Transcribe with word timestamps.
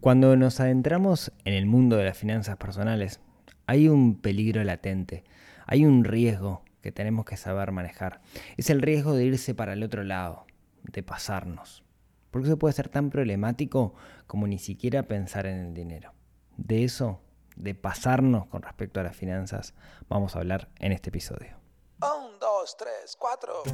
Cuando 0.00 0.36
nos 0.36 0.60
adentramos 0.60 1.32
en 1.44 1.54
el 1.54 1.66
mundo 1.66 1.96
de 1.96 2.04
las 2.04 2.16
finanzas 2.16 2.56
personales, 2.56 3.20
hay 3.66 3.88
un 3.88 4.20
peligro 4.20 4.62
latente, 4.62 5.24
hay 5.66 5.84
un 5.84 6.04
riesgo 6.04 6.62
que 6.80 6.92
tenemos 6.92 7.24
que 7.24 7.36
saber 7.36 7.72
manejar. 7.72 8.20
Es 8.56 8.70
el 8.70 8.80
riesgo 8.80 9.14
de 9.14 9.24
irse 9.24 9.56
para 9.56 9.72
el 9.72 9.82
otro 9.82 10.04
lado, 10.04 10.46
de 10.84 11.02
pasarnos. 11.02 11.82
Porque 12.30 12.46
eso 12.46 12.58
puede 12.58 12.74
ser 12.74 12.88
tan 12.88 13.10
problemático 13.10 13.94
como 14.28 14.46
ni 14.46 14.58
siquiera 14.58 15.02
pensar 15.02 15.46
en 15.46 15.58
el 15.58 15.74
dinero. 15.74 16.12
De 16.56 16.84
eso, 16.84 17.20
de 17.56 17.74
pasarnos 17.74 18.46
con 18.46 18.62
respecto 18.62 19.00
a 19.00 19.02
las 19.02 19.16
finanzas, 19.16 19.74
vamos 20.08 20.36
a 20.36 20.38
hablar 20.38 20.68
en 20.78 20.92
este 20.92 21.08
episodio. 21.08 21.58
Un, 22.00 22.38
dos, 22.38 22.76
tres, 22.76 23.16
cuatro. 23.18 23.64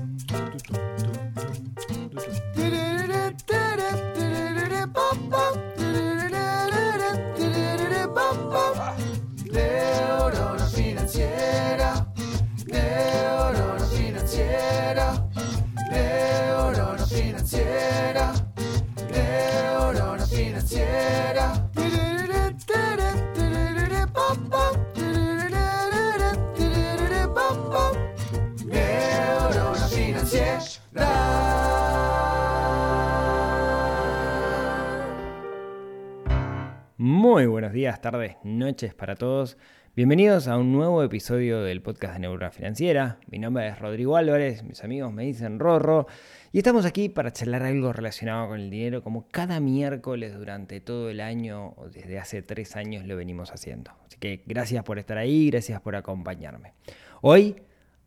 Muy 36.96 37.46
buenos 37.46 37.72
días, 37.72 38.00
tardes, 38.00 38.36
noches 38.44 38.94
para 38.94 39.16
todos. 39.16 39.58
Bienvenidos 39.96 40.48
a 40.48 40.56
un 40.56 40.72
nuevo 40.72 41.02
episodio 41.02 41.62
del 41.62 41.82
podcast 41.82 42.14
de 42.14 42.20
Neurona 42.20 42.50
Financiera. 42.50 43.18
Mi 43.26 43.38
nombre 43.38 43.68
es 43.68 43.78
Rodrigo 43.78 44.16
Álvarez, 44.16 44.62
mis 44.62 44.82
amigos 44.84 45.12
me 45.12 45.24
dicen 45.24 45.58
Rorro. 45.58 46.06
Y 46.54 46.58
estamos 46.58 46.84
aquí 46.84 47.08
para 47.08 47.32
charlar 47.32 47.64
algo 47.64 47.92
relacionado 47.92 48.46
con 48.46 48.60
el 48.60 48.70
dinero, 48.70 49.02
como 49.02 49.26
cada 49.26 49.58
miércoles 49.58 50.38
durante 50.38 50.80
todo 50.80 51.10
el 51.10 51.20
año, 51.20 51.74
o 51.76 51.88
desde 51.88 52.16
hace 52.20 52.42
tres 52.42 52.76
años 52.76 53.04
lo 53.08 53.16
venimos 53.16 53.50
haciendo. 53.50 53.90
Así 54.06 54.18
que 54.20 54.44
gracias 54.46 54.84
por 54.84 55.00
estar 55.00 55.18
ahí, 55.18 55.50
gracias 55.50 55.80
por 55.80 55.96
acompañarme. 55.96 56.74
Hoy, 57.22 57.56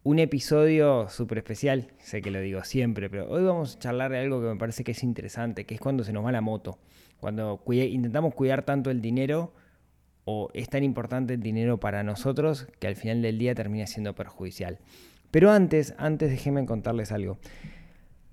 un 0.03 0.19
episodio 0.19 1.09
súper 1.09 1.39
especial, 1.39 1.91
sé 1.97 2.21
que 2.21 2.31
lo 2.31 2.39
digo 2.39 2.63
siempre, 2.63 3.09
pero 3.09 3.29
hoy 3.29 3.43
vamos 3.43 3.75
a 3.75 3.79
charlar 3.79 4.13
de 4.13 4.19
algo 4.19 4.39
que 4.39 4.47
me 4.47 4.55
parece 4.55 4.85
que 4.85 4.93
es 4.93 5.03
interesante, 5.03 5.65
que 5.65 5.75
es 5.75 5.81
cuando 5.81 6.05
se 6.05 6.13
nos 6.13 6.25
va 6.25 6.31
la 6.31 6.39
moto. 6.39 6.79
Cuando 7.19 7.61
intentamos 7.67 8.33
cuidar 8.33 8.63
tanto 8.63 8.91
el 8.91 9.01
dinero 9.01 9.51
o 10.23 10.51
es 10.53 10.69
tan 10.69 10.85
importante 10.85 11.33
el 11.33 11.41
dinero 11.41 11.81
para 11.81 12.01
nosotros 12.01 12.69
que 12.79 12.87
al 12.87 12.95
final 12.95 13.21
del 13.21 13.39
día 13.39 13.53
termina 13.55 13.87
siendo 13.87 14.15
perjudicial. 14.15 14.79
Pero 15.31 15.51
antes, 15.51 15.93
antes 15.97 16.29
déjenme 16.29 16.65
contarles 16.65 17.11
algo. 17.11 17.39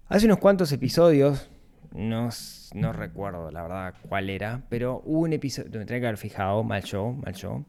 Hace 0.08 0.27
unos 0.27 0.38
cuantos 0.38 0.70
episodios, 0.70 1.48
no, 1.92 2.28
no 2.74 2.92
recuerdo 2.92 3.50
la 3.50 3.62
verdad 3.62 3.94
cuál 4.08 4.28
era, 4.28 4.62
pero 4.69 5.02
hubo 5.06 5.20
un 5.20 5.33
episodio, 5.33 5.70
me 5.78 5.86
tenía 5.86 6.00
que 6.00 6.06
haber 6.08 6.19
fijado, 6.19 6.62
mal 6.62 6.84
yo, 6.84 7.12
mal 7.12 7.33
yo. 7.34 7.64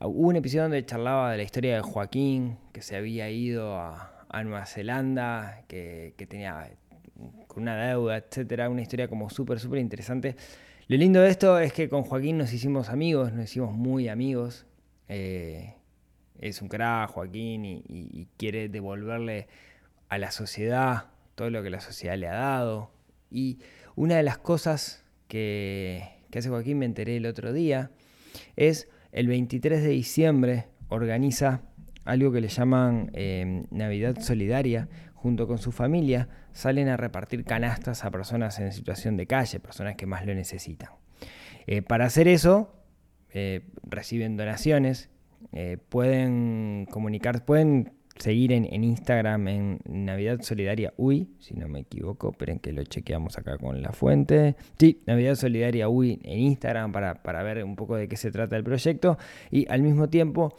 Hubo 0.00 0.28
un 0.28 0.36
episodio 0.36 0.62
donde 0.62 0.86
charlaba 0.86 1.32
de 1.32 1.38
la 1.38 1.42
historia 1.42 1.74
de 1.74 1.82
Joaquín, 1.82 2.58
que 2.72 2.80
se 2.80 2.96
había 2.96 3.28
ido 3.30 3.76
a, 3.76 4.12
Nueva 4.44 4.66
Zelanda, 4.66 5.64
que, 5.66 6.14
que 6.16 6.26
tenía 6.26 6.70
con 7.48 7.64
una 7.64 7.76
deuda, 7.88 8.18
etcétera, 8.18 8.70
una 8.70 8.82
historia 8.82 9.08
como 9.08 9.28
súper, 9.28 9.58
súper 9.58 9.80
interesante. 9.80 10.36
Lo 10.86 10.96
lindo 10.96 11.20
de 11.20 11.30
esto 11.30 11.58
es 11.58 11.72
que 11.72 11.88
con 11.88 12.04
Joaquín 12.04 12.38
nos 12.38 12.52
hicimos 12.52 12.88
amigos, 12.88 13.32
nos 13.32 13.44
hicimos 13.44 13.74
muy 13.74 14.08
amigos. 14.08 14.64
Eh, 15.08 15.74
es 16.38 16.62
un 16.62 16.68
crack 16.68 17.10
Joaquín 17.10 17.64
y, 17.64 18.28
quiere 18.36 18.68
devolverle 18.68 19.48
a 20.08 20.18
la 20.18 20.30
sociedad 20.30 21.10
todo 21.40 21.48
lo 21.48 21.62
que 21.62 21.70
la 21.70 21.80
sociedad 21.80 22.18
le 22.18 22.28
ha 22.28 22.34
dado. 22.34 22.90
Y 23.30 23.60
una 23.96 24.16
de 24.16 24.22
las 24.22 24.36
cosas 24.36 25.06
que, 25.26 26.06
que 26.30 26.38
hace 26.38 26.50
Joaquín, 26.50 26.78
me 26.78 26.84
enteré 26.84 27.16
el 27.16 27.24
otro 27.24 27.54
día, 27.54 27.92
es 28.56 28.90
el 29.10 29.26
23 29.26 29.82
de 29.82 29.88
diciembre 29.88 30.66
organiza 30.90 31.62
algo 32.04 32.30
que 32.30 32.42
le 32.42 32.48
llaman 32.48 33.10
eh, 33.14 33.64
Navidad 33.70 34.20
Solidaria, 34.20 34.90
junto 35.14 35.46
con 35.46 35.56
su 35.56 35.72
familia, 35.72 36.28
salen 36.52 36.88
a 36.88 36.98
repartir 36.98 37.44
canastas 37.44 38.04
a 38.04 38.10
personas 38.10 38.58
en 38.58 38.70
situación 38.70 39.16
de 39.16 39.26
calle, 39.26 39.60
personas 39.60 39.96
que 39.96 40.04
más 40.04 40.26
lo 40.26 40.34
necesitan. 40.34 40.90
Eh, 41.66 41.80
para 41.80 42.04
hacer 42.04 42.28
eso, 42.28 42.70
eh, 43.32 43.62
reciben 43.84 44.36
donaciones, 44.36 45.08
eh, 45.52 45.78
pueden 45.88 46.86
comunicar, 46.90 47.46
pueden 47.46 47.94
seguir 48.20 48.52
en, 48.52 48.72
en, 48.72 48.84
Instagram 48.84 49.48
en 49.48 49.80
Navidad 49.84 50.40
Solidaria 50.42 50.92
UI, 50.96 51.28
si 51.40 51.54
no 51.54 51.68
me 51.68 51.80
equivoco, 51.80 52.30
esperen 52.30 52.60
que 52.60 52.72
lo 52.72 52.84
chequeamos 52.84 53.38
acá 53.38 53.58
con 53.58 53.82
la 53.82 53.92
fuente. 53.92 54.54
Sí, 54.78 55.02
Navidad 55.06 55.34
Solidaria 55.34 55.88
UI 55.88 56.20
en 56.22 56.38
Instagram 56.38 56.92
para, 56.92 57.22
para 57.22 57.42
ver 57.42 57.64
un 57.64 57.76
poco 57.76 57.96
de 57.96 58.06
qué 58.06 58.16
se 58.16 58.30
trata 58.30 58.56
el 58.56 58.62
proyecto 58.62 59.18
y 59.50 59.66
al 59.68 59.82
mismo 59.82 60.08
tiempo 60.08 60.54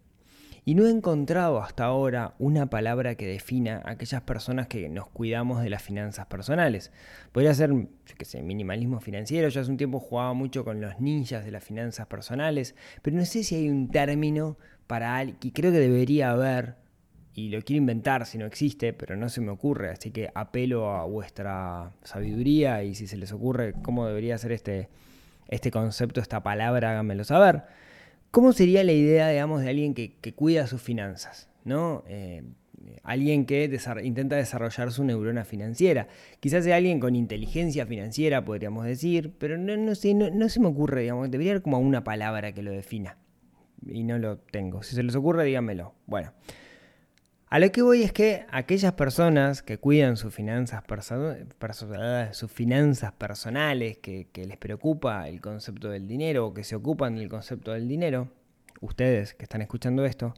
Y 0.63 0.75
no 0.75 0.85
he 0.85 0.91
encontrado 0.91 1.59
hasta 1.59 1.85
ahora 1.85 2.35
una 2.37 2.67
palabra 2.67 3.15
que 3.15 3.25
defina 3.25 3.81
a 3.83 3.91
aquellas 3.91 4.21
personas 4.21 4.67
que 4.67 4.89
nos 4.89 5.07
cuidamos 5.07 5.63
de 5.63 5.71
las 5.71 5.81
finanzas 5.81 6.27
personales. 6.27 6.91
Podría 7.31 7.53
ser, 7.55 7.71
yo 7.71 8.15
qué 8.15 8.25
sé, 8.25 8.43
minimalismo 8.43 8.99
financiero. 8.99 9.49
Yo 9.49 9.61
hace 9.61 9.71
un 9.71 9.77
tiempo 9.77 9.99
jugaba 9.99 10.33
mucho 10.33 10.63
con 10.63 10.79
los 10.79 10.99
ninjas 10.99 11.45
de 11.45 11.51
las 11.51 11.63
finanzas 11.63 12.05
personales, 12.05 12.75
pero 13.01 13.17
no 13.17 13.25
sé 13.25 13.43
si 13.43 13.55
hay 13.55 13.69
un 13.69 13.89
término 13.89 14.57
para 14.85 15.17
alguien, 15.17 15.37
y 15.41 15.51
creo 15.51 15.71
que 15.71 15.79
debería 15.79 16.31
haber, 16.31 16.75
y 17.33 17.49
lo 17.49 17.61
quiero 17.61 17.77
inventar 17.77 18.25
si 18.25 18.37
no 18.37 18.45
existe, 18.45 18.91
pero 18.93 19.15
no 19.15 19.29
se 19.29 19.39
me 19.39 19.49
ocurre, 19.49 19.89
así 19.89 20.11
que 20.11 20.29
apelo 20.35 20.91
a 20.91 21.05
vuestra 21.05 21.93
sabiduría 22.03 22.83
y 22.83 22.93
si 22.93 23.07
se 23.07 23.15
les 23.15 23.31
ocurre 23.31 23.73
cómo 23.83 24.05
debería 24.05 24.37
ser 24.37 24.51
este, 24.51 24.89
este 25.47 25.71
concepto, 25.71 26.19
esta 26.19 26.43
palabra, 26.43 26.91
háganmelo 26.91 27.23
saber. 27.23 27.63
¿Cómo 28.31 28.53
sería 28.53 28.83
la 28.83 28.93
idea, 28.93 29.29
digamos, 29.29 29.61
de 29.61 29.69
alguien 29.69 29.93
que, 29.93 30.33
cuida 30.33 30.65
sus 30.67 30.81
finanzas? 30.81 31.49
¿no? 31.65 32.03
Eh, 32.07 32.43
alguien 33.03 33.45
que 33.45 33.79
intenta 34.03 34.37
desarrollar 34.37 34.91
su 34.91 35.03
neurona 35.03 35.43
financiera. 35.43 36.07
Quizás 36.39 36.63
sea 36.63 36.77
alguien 36.77 36.99
con 36.99 37.15
inteligencia 37.15 37.85
financiera, 37.85 38.43
podríamos 38.43 38.85
decir, 38.85 39.33
pero 39.37 39.57
no, 39.57 39.75
no, 39.77 39.95
sé, 39.95 40.13
no, 40.13 40.29
no 40.29 40.49
se 40.49 40.59
me 40.59 40.67
ocurre, 40.67 41.01
digamos, 41.01 41.29
debería 41.29 41.51
haber 41.51 41.61
como 41.61 41.79
una 41.79 42.03
palabra 42.03 42.53
que 42.53 42.61
lo 42.61 42.71
defina 42.71 43.17
y 43.85 44.03
no 44.03 44.17
lo 44.17 44.37
tengo. 44.37 44.83
Si 44.83 44.95
se 44.95 45.03
les 45.03 45.15
ocurre, 45.15 45.43
díganmelo. 45.45 45.93
Bueno, 46.05 46.33
A 47.51 47.59
lo 47.59 47.69
que 47.69 47.81
voy 47.81 48.01
es 48.01 48.13
que 48.13 48.45
aquellas 48.49 48.93
personas 48.93 49.61
que 49.61 49.77
cuidan 49.77 50.15
sus 50.15 50.33
finanzas, 50.33 50.85
sus 52.31 52.49
finanzas 52.49 53.11
personales, 53.11 53.97
que, 53.97 54.29
les 54.33 54.55
preocupa 54.55 55.27
el 55.27 55.41
concepto 55.41 55.89
del 55.89 56.07
dinero 56.07 56.47
o 56.47 56.53
que 56.53 56.63
se 56.63 56.77
ocupan 56.77 57.17
del 57.17 57.27
concepto 57.27 57.73
del 57.73 57.89
dinero, 57.89 58.29
ustedes 58.79 59.33
que 59.33 59.43
están 59.43 59.61
escuchando 59.61 60.05
esto, 60.05 60.33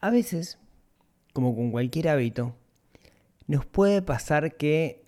a 0.00 0.08
veces, 0.08 0.58
como 1.34 1.54
con 1.54 1.70
cualquier 1.70 2.08
hábito, 2.08 2.56
nos 3.46 3.66
puede 3.66 4.00
pasar 4.00 4.56
que 4.56 5.04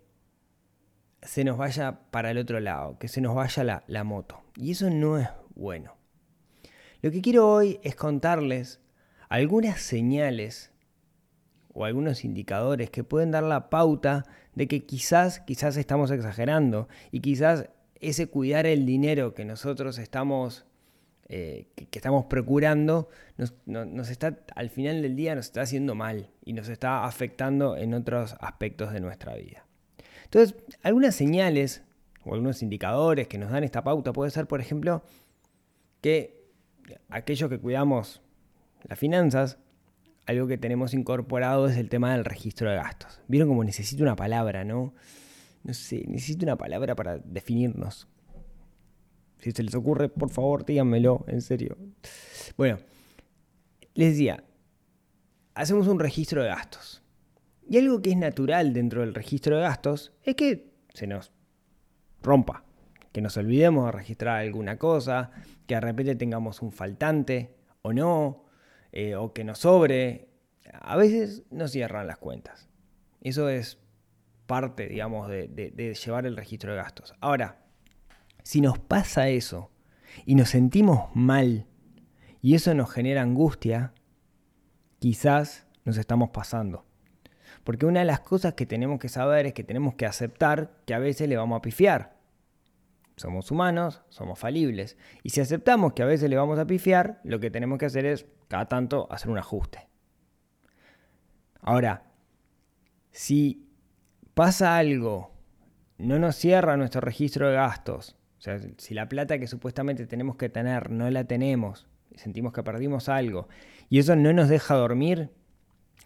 se 1.22 1.42
nos 1.42 1.56
vaya 1.56 2.00
para 2.10 2.32
el 2.32 2.36
otro 2.36 2.60
lado, 2.60 2.98
que 2.98 3.08
se 3.08 3.22
nos 3.22 3.34
vaya 3.34 3.82
la 3.86 4.04
moto. 4.04 4.42
Y 4.56 4.72
eso 4.72 4.90
no 4.90 5.16
es 5.16 5.28
bueno. 5.54 5.96
Lo 7.00 7.10
que 7.10 7.22
quiero 7.22 7.48
hoy 7.48 7.80
es 7.82 7.96
contarles 7.96 8.78
algunas 9.30 9.80
señales 9.80 10.73
o 11.74 11.84
algunos 11.84 12.24
indicadores 12.24 12.88
que 12.88 13.04
pueden 13.04 13.32
dar 13.32 13.42
la 13.42 13.68
pauta 13.68 14.24
de 14.54 14.68
que 14.68 14.86
quizás, 14.86 15.40
quizás 15.40 15.76
estamos 15.76 16.10
exagerando 16.10 16.88
y 17.10 17.20
quizás 17.20 17.68
ese 18.00 18.28
cuidar 18.28 18.66
el 18.66 18.86
dinero 18.86 19.34
que 19.34 19.44
nosotros 19.44 19.98
estamos, 19.98 20.64
eh, 21.28 21.66
que, 21.74 21.98
estamos 21.98 22.26
procurando, 22.26 23.08
nos, 23.36 24.10
está, 24.10 24.38
al 24.54 24.70
final 24.70 25.02
del 25.02 25.16
día 25.16 25.34
nos 25.34 25.46
está 25.46 25.62
haciendo 25.62 25.94
mal 25.94 26.30
y 26.44 26.52
nos 26.52 26.68
está 26.68 27.04
afectando 27.04 27.76
en 27.76 27.92
otros 27.94 28.36
aspectos 28.40 28.92
de 28.92 29.00
nuestra 29.00 29.34
vida. 29.34 29.66
Entonces, 30.24 30.56
algunas 30.82 31.14
señales 31.14 31.82
o 32.24 32.34
algunos 32.34 32.62
indicadores 32.62 33.26
que 33.26 33.38
nos 33.38 33.50
dan 33.50 33.64
esta 33.64 33.82
pauta 33.82 34.12
puede 34.12 34.30
ser, 34.30 34.46
por 34.46 34.60
ejemplo, 34.60 35.02
que 36.00 36.44
aquellos 37.08 37.50
que 37.50 37.58
cuidamos 37.58 38.22
las 38.84 38.98
finanzas 38.98 39.58
algo 40.26 40.46
que 40.46 40.58
tenemos 40.58 40.94
incorporado 40.94 41.68
es 41.68 41.76
el 41.76 41.88
tema 41.88 42.12
del 42.12 42.24
registro 42.24 42.70
de 42.70 42.76
gastos. 42.76 43.20
Vieron 43.28 43.48
como 43.48 43.64
necesito 43.64 44.02
una 44.02 44.16
palabra, 44.16 44.64
¿no? 44.64 44.94
No 45.62 45.74
sé, 45.74 46.04
necesito 46.06 46.44
una 46.44 46.56
palabra 46.56 46.94
para 46.94 47.18
definirnos. 47.18 48.08
Si 49.38 49.52
se 49.52 49.62
les 49.62 49.74
ocurre, 49.74 50.08
por 50.08 50.30
favor, 50.30 50.64
díganmelo, 50.64 51.24
en 51.28 51.42
serio. 51.42 51.76
Bueno, 52.56 52.78
les 53.94 54.12
decía, 54.12 54.42
hacemos 55.54 55.86
un 55.86 55.98
registro 55.98 56.42
de 56.42 56.48
gastos. 56.48 57.02
Y 57.68 57.78
algo 57.78 58.00
que 58.00 58.10
es 58.10 58.16
natural 58.16 58.72
dentro 58.72 59.00
del 59.00 59.14
registro 59.14 59.56
de 59.56 59.62
gastos 59.62 60.12
es 60.22 60.34
que 60.34 60.72
se 60.92 61.06
nos 61.06 61.32
rompa, 62.22 62.64
que 63.12 63.20
nos 63.20 63.36
olvidemos 63.36 63.86
de 63.86 63.92
registrar 63.92 64.40
alguna 64.40 64.78
cosa, 64.78 65.30
que 65.66 65.74
de 65.74 65.80
repente 65.80 66.16
tengamos 66.16 66.62
un 66.62 66.72
faltante 66.72 67.54
o 67.82 67.92
no, 67.92 68.43
eh, 68.96 69.16
o 69.16 69.32
que 69.32 69.42
nos 69.42 69.58
sobre, 69.58 70.28
a 70.72 70.94
veces 70.94 71.42
no 71.50 71.66
cierran 71.66 72.06
las 72.06 72.18
cuentas. 72.18 72.68
Eso 73.22 73.48
es 73.48 73.76
parte, 74.46 74.86
digamos, 74.86 75.26
de, 75.28 75.98
llevar 76.00 76.26
el 76.26 76.36
registro 76.36 76.70
de 76.70 76.76
gastos. 76.76 77.12
Ahora, 77.20 77.58
si 78.44 78.60
nos 78.60 78.78
pasa 78.78 79.28
eso 79.28 79.72
y 80.24 80.36
nos 80.36 80.50
sentimos 80.50 81.10
mal 81.12 81.66
y 82.40 82.54
eso 82.54 82.72
nos 82.72 82.92
genera 82.92 83.22
angustia, 83.22 83.94
quizás 85.00 85.66
nos 85.84 85.96
estamos 85.96 86.30
pasando. 86.30 86.86
Porque 87.64 87.86
una 87.86 87.98
de 87.98 88.06
las 88.06 88.20
cosas 88.20 88.54
que 88.54 88.64
tenemos 88.64 89.00
que 89.00 89.08
saber 89.08 89.46
es 89.46 89.54
que 89.54 89.64
tenemos 89.64 89.96
que 89.96 90.06
aceptar 90.06 90.70
que 90.86 90.94
a 90.94 91.00
veces 91.00 91.28
le 91.28 91.36
vamos 91.36 91.58
a 91.58 91.62
pifiar. 91.62 92.13
Somos 93.16 93.50
humanos, 93.50 94.02
somos 94.08 94.38
falibles. 94.38 94.96
Y 95.22 95.30
si 95.30 95.40
aceptamos 95.40 95.92
que 95.92 96.02
a 96.02 96.06
veces 96.06 96.28
le 96.28 96.36
vamos 96.36 96.58
a 96.58 96.66
pifiar, 96.66 97.20
lo 97.24 97.38
que 97.40 97.50
tenemos 97.50 97.78
que 97.78 97.86
hacer 97.86 98.06
es 98.06 98.26
cada 98.48 98.66
tanto 98.66 99.06
hacer 99.10 99.30
un 99.30 99.38
ajuste. 99.38 99.88
Ahora, 101.60 102.10
si 103.10 103.68
pasa 104.34 104.76
algo, 104.76 105.32
no 105.98 106.18
nos 106.18 106.36
cierra 106.36 106.76
nuestro 106.76 107.00
registro 107.00 107.48
de 107.48 107.54
gastos, 107.54 108.16
o 108.38 108.42
sea, 108.42 108.60
si 108.76 108.92
la 108.92 109.08
plata 109.08 109.38
que 109.38 109.46
supuestamente 109.46 110.06
tenemos 110.06 110.36
que 110.36 110.50
tener 110.50 110.90
no 110.90 111.08
la 111.08 111.24
tenemos, 111.24 111.86
sentimos 112.16 112.52
que 112.52 112.62
perdimos 112.62 113.08
algo, 113.08 113.48
y 113.88 114.00
eso 114.00 114.16
no 114.16 114.32
nos 114.32 114.48
deja 114.48 114.74
dormir, 114.74 115.30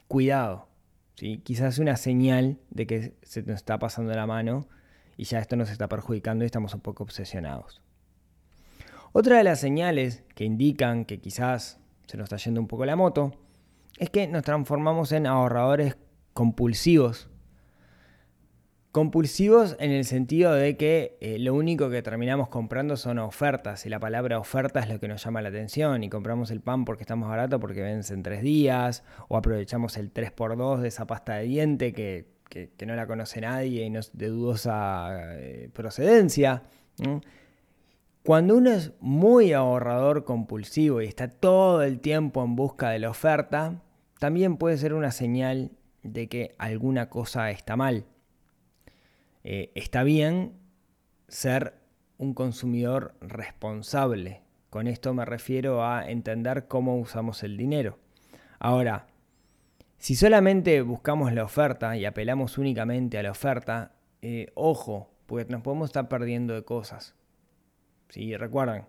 cuidado. 0.06 0.68
¿sí? 1.14 1.38
Quizás 1.38 1.78
una 1.78 1.96
señal 1.96 2.58
de 2.70 2.86
que 2.86 3.14
se 3.22 3.42
nos 3.42 3.56
está 3.56 3.78
pasando 3.78 4.14
la 4.14 4.26
mano 4.26 4.68
y 5.18 5.24
ya 5.24 5.40
esto 5.40 5.56
nos 5.56 5.68
está 5.68 5.88
perjudicando 5.88 6.44
y 6.44 6.46
estamos 6.46 6.72
un 6.72 6.80
poco 6.80 7.02
obsesionados. 7.02 7.82
Otra 9.12 9.36
de 9.36 9.44
las 9.44 9.60
señales 9.60 10.22
que 10.34 10.44
indican 10.44 11.04
que 11.04 11.18
quizás 11.18 11.80
se 12.06 12.16
nos 12.16 12.24
está 12.24 12.36
yendo 12.36 12.60
un 12.60 12.68
poco 12.68 12.86
la 12.86 12.96
moto, 12.96 13.32
es 13.98 14.10
que 14.10 14.28
nos 14.28 14.44
transformamos 14.44 15.10
en 15.12 15.26
ahorradores 15.26 15.98
compulsivos. 16.32 17.28
Compulsivos 18.92 19.76
en 19.80 19.90
el 19.90 20.04
sentido 20.04 20.54
de 20.54 20.76
que 20.76 21.18
eh, 21.20 21.38
lo 21.38 21.54
único 21.54 21.90
que 21.90 22.00
terminamos 22.00 22.48
comprando 22.48 22.96
son 22.96 23.18
ofertas 23.18 23.84
y 23.84 23.88
la 23.88 23.98
palabra 24.00 24.38
oferta 24.38 24.80
es 24.80 24.88
lo 24.88 25.00
que 25.00 25.08
nos 25.08 25.22
llama 25.22 25.42
la 25.42 25.50
atención 25.50 26.04
y 26.04 26.08
compramos 26.08 26.50
el 26.50 26.60
pan 26.60 26.84
porque 26.84 27.02
está 27.02 27.16
más 27.16 27.28
barato 27.28 27.60
porque 27.60 27.82
vence 27.82 28.14
en 28.14 28.22
tres 28.22 28.40
días 28.40 29.04
o 29.28 29.36
aprovechamos 29.36 29.96
el 29.96 30.12
3x2 30.12 30.78
de 30.78 30.88
esa 30.88 31.06
pasta 31.06 31.34
de 31.34 31.44
diente 31.44 31.92
que, 31.92 32.37
no 32.86 32.96
la 32.96 33.06
conoce 33.06 33.40
nadie 33.40 33.84
y 33.84 33.90
no 33.90 34.00
es 34.00 34.10
de 34.16 34.28
dudosa 34.28 35.36
eh, 35.38 35.70
procedencia. 35.72 36.62
Cuando 38.22 38.56
uno 38.56 38.70
es 38.70 38.92
muy 39.00 39.52
ahorrador 39.52 40.24
compulsivo 40.24 41.00
y 41.00 41.06
está 41.06 41.28
todo 41.28 41.82
el 41.82 42.00
tiempo 42.00 42.44
en 42.44 42.56
busca 42.56 42.90
de 42.90 42.98
la 42.98 43.10
oferta, 43.10 43.80
también 44.18 44.56
puede 44.56 44.76
ser 44.76 44.94
una 44.94 45.10
señal 45.10 45.70
de 46.02 46.28
que 46.28 46.54
alguna 46.58 47.08
cosa 47.08 47.50
está 47.50 47.76
mal. 47.76 48.04
Eh, 49.44 49.72
está 49.74 50.02
bien 50.02 50.52
ser 51.28 51.74
un 52.18 52.34
consumidor 52.34 53.14
responsable. 53.20 54.42
Con 54.70 54.86
esto 54.86 55.14
me 55.14 55.24
refiero 55.24 55.84
a 55.84 56.10
entender 56.10 56.66
cómo 56.68 56.98
usamos 56.98 57.42
el 57.42 57.56
dinero. 57.56 57.98
Ahora, 58.58 59.06
si 59.98 60.14
solamente 60.14 60.80
buscamos 60.82 61.32
la 61.32 61.44
oferta 61.44 61.96
y 61.96 62.04
apelamos 62.04 62.56
únicamente 62.56 63.18
a 63.18 63.22
la 63.22 63.32
oferta, 63.32 63.92
eh, 64.22 64.50
ojo, 64.54 65.10
porque 65.26 65.50
nos 65.52 65.62
podemos 65.62 65.90
estar 65.90 66.08
perdiendo 66.08 66.54
de 66.54 66.62
cosas. 66.62 67.14
¿sí? 68.08 68.36
Recuerden, 68.36 68.84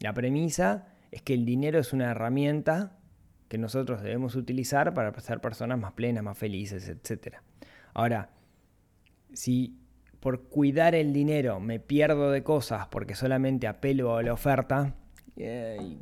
la 0.00 0.12
premisa 0.14 0.88
es 1.10 1.22
que 1.22 1.34
el 1.34 1.44
dinero 1.44 1.78
es 1.78 1.92
una 1.92 2.10
herramienta 2.10 2.98
que 3.48 3.58
nosotros 3.58 4.02
debemos 4.02 4.34
utilizar 4.34 4.92
para 4.94 5.18
ser 5.20 5.40
personas 5.40 5.78
más 5.78 5.92
plenas, 5.92 6.24
más 6.24 6.36
felices, 6.36 6.88
etc. 6.88 7.36
Ahora, 7.94 8.30
si 9.32 9.78
por 10.20 10.48
cuidar 10.48 10.94
el 10.94 11.12
dinero 11.12 11.60
me 11.60 11.78
pierdo 11.78 12.30
de 12.30 12.42
cosas 12.42 12.88
porque 12.88 13.14
solamente 13.14 13.66
apelo 13.66 14.16
a 14.16 14.22
la 14.22 14.32
oferta, 14.32 14.94
eh, 15.36 15.96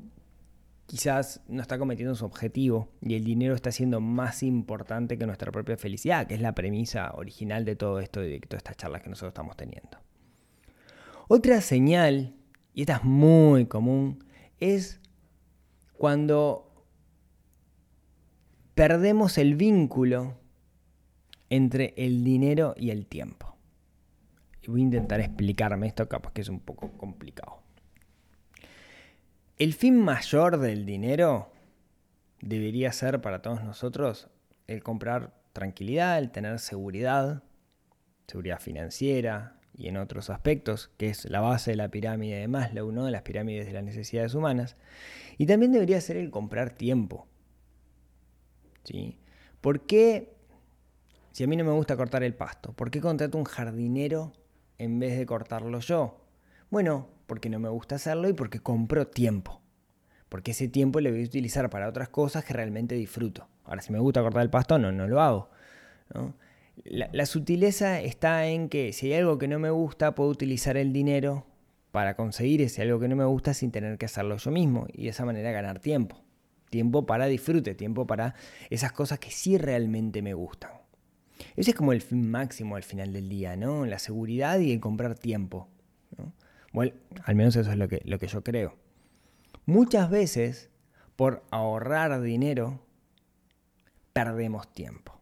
quizás 0.86 1.42
no 1.49 1.62
está 1.62 1.78
cometiendo 1.78 2.14
su 2.14 2.25
objetivo 2.25 2.88
y 3.00 3.14
el 3.14 3.25
dinero 3.25 3.54
está 3.54 3.73
siendo 3.73 4.00
más 4.00 4.42
importante 4.42 5.18
que 5.18 5.26
nuestra 5.26 5.50
propia 5.50 5.76
felicidad, 5.76 6.26
que 6.26 6.35
es 6.35 6.40
la 6.40 6.54
premisa 6.54 7.12
original 7.14 7.64
de 7.64 7.76
todo 7.76 8.00
esto 8.00 8.20
de 8.20 8.40
todas 8.40 8.61
estas 8.61 8.76
charlas 8.76 9.02
que 9.02 9.11
nosotros 9.11 9.30
estamos 9.30 9.56
teniendo. 9.56 9.99
Otra 11.28 11.61
señal 11.61 12.35
y 12.75 12.82
esta 12.82 12.97
es 12.97 13.04
muy 13.04 13.66
común, 13.66 14.25
es 14.59 15.00
cuando 15.97 16.73
perdemos 18.75 19.38
el 19.38 19.54
vínculo 19.54 20.37
entre 21.50 21.94
el 21.97 22.25
dinero 22.25 22.75
y 22.76 22.90
el 22.90 23.06
tiempo. 23.06 23.56
Y 24.61 24.70
voy 24.70 24.80
a 24.80 24.85
intentar 24.85 25.20
explicarme 25.20 25.87
esto, 25.87 26.09
capaz 26.09 26.32
que 26.32 26.40
es 26.40 26.49
un 26.49 26.59
poco 26.59 26.90
complicado. 26.99 27.62
El 29.58 29.73
fin 29.73 30.00
mayor 30.00 30.58
del 30.58 30.84
dinero 30.84 31.52
debería 32.40 32.90
ser 32.92 33.20
para 33.20 33.40
todos 33.40 33.62
nosotros 33.62 34.28
el 34.66 34.82
comprar 34.82 35.32
tranquilidad, 35.52 36.18
el 36.18 36.32
tener 36.32 36.58
seguridad, 36.58 37.44
seguridad 38.26 38.58
financiera, 38.58 39.54
y 39.76 39.88
en 39.88 39.96
otros 39.96 40.30
aspectos, 40.30 40.90
que 40.96 41.08
es 41.08 41.25
la 41.26 41.40
base 41.40 41.73
de 41.73 41.76
la 41.76 41.88
pirámide 41.88 42.38
de 42.38 42.49
Maslow, 42.49 42.92
¿no? 42.92 43.04
de 43.04 43.11
las 43.11 43.23
pirámides 43.23 43.66
de 43.66 43.73
las 43.73 43.82
necesidades 43.82 44.34
humanas. 44.34 44.76
Y 45.37 45.46
también 45.46 45.73
debería 45.73 46.00
ser 46.00 46.16
el 46.16 46.30
comprar 46.30 46.70
tiempo. 46.70 47.26
¿sí? 48.84 49.18
¿Por 49.61 49.87
qué, 49.87 50.34
si 51.32 51.44
a 51.44 51.46
mí 51.46 51.56
no 51.56 51.64
me 51.64 51.73
gusta 51.73 51.96
cortar 51.96 52.23
el 52.23 52.34
pasto, 52.34 52.73
por 52.73 52.90
qué 52.90 53.00
contrato 53.00 53.37
un 53.37 53.44
jardinero 53.44 54.32
en 54.78 54.99
vez 55.00 55.18
de 55.18 55.26
cortarlo 55.26 55.80
yo? 55.80 56.25
Bueno, 56.70 57.08
porque 57.26 57.49
no 57.49 57.59
me 57.59 57.69
gusta 57.69 57.97
hacerlo 57.97 58.28
y 58.28 58.33
porque 58.33 58.61
compro 58.61 59.07
tiempo. 59.07 59.61
Porque 60.28 60.50
ese 60.50 60.69
tiempo 60.69 61.00
lo 61.00 61.11
voy 61.11 61.23
a 61.23 61.26
utilizar 61.26 61.71
para 61.71 61.88
otras 61.88 62.09
cosas 62.09 62.45
que 62.45 62.54
realmente 62.54 62.95
disfruto. 62.95 63.49
Ahora, 63.64 63.83
si 63.83 63.93
me 63.93 63.99
gusta 63.99 64.23
cortar 64.23 64.43
el 64.43 64.50
pasto, 64.50 64.78
no, 64.78 64.93
no 64.93 65.07
lo 65.07 65.21
hago. 65.21 65.50
¿no? 66.12 66.35
La, 66.83 67.26
sutileza 67.26 68.00
está 68.00 68.47
en 68.47 68.69
que 68.69 68.93
si 68.93 69.07
hay 69.07 69.21
algo 69.21 69.38
que 69.38 69.49
no 69.49 69.59
me 69.59 69.71
gusta, 69.71 70.14
puedo 70.14 70.31
utilizar 70.31 70.76
el 70.76 70.93
dinero 70.93 71.47
para 71.93 72.16
conseguir 72.16 72.62
ese 72.62 72.83
algo 72.83 72.99
que 72.99 73.07
no 73.07 73.14
me 73.14 73.25
gusta 73.25 73.54
sin 73.54 73.71
tener 73.71 73.97
que 73.97 74.07
hacerlo 74.07 74.37
yo 74.37 74.50
mismo 74.50 74.87
y 74.93 75.04
de 75.04 75.11
esa 75.11 75.25
manera 75.25 75.52
ganar 75.52 75.78
tiempo. 75.78 76.21
tiempo 76.69 77.07
para 77.07 77.26
disfrute, 77.26 77.76
tiempo 77.76 78.04
para 78.04 78.35
esas 78.69 78.90
cosas 78.90 79.21
que 79.21 79.31
sí 79.31 79.57
realmente 79.59 80.21
me 80.23 80.35
gustan. 80.35 80.73
Ese 81.54 81.71
es 81.71 81.76
como 81.76 81.93
el 81.93 82.00
fin 82.00 82.28
máximo 82.28 82.75
al 82.75 82.83
final 82.83 83.12
del 83.12 83.28
día, 83.28 83.54
¿no? 83.54 83.87
La 83.87 84.00
seguridad 84.00 84.59
y 84.59 84.73
el 84.73 84.81
comprar 84.81 85.14
tiempo. 85.16 85.69
Bueno, 86.75 86.93
al 87.23 87.37
menos 87.37 87.54
eso 87.54 87.71
es 87.71 87.78
lo 87.78 87.87
que, 87.87 88.02
lo 88.04 88.19
que 88.19 88.26
yo 88.26 88.43
creo. 88.43 88.75
Muchas 89.64 90.11
veces, 90.11 90.71
por 91.14 91.45
ahorrar 91.52 92.21
dinero, 92.21 92.81
perdemos 94.12 94.73
tiempo. 94.73 95.21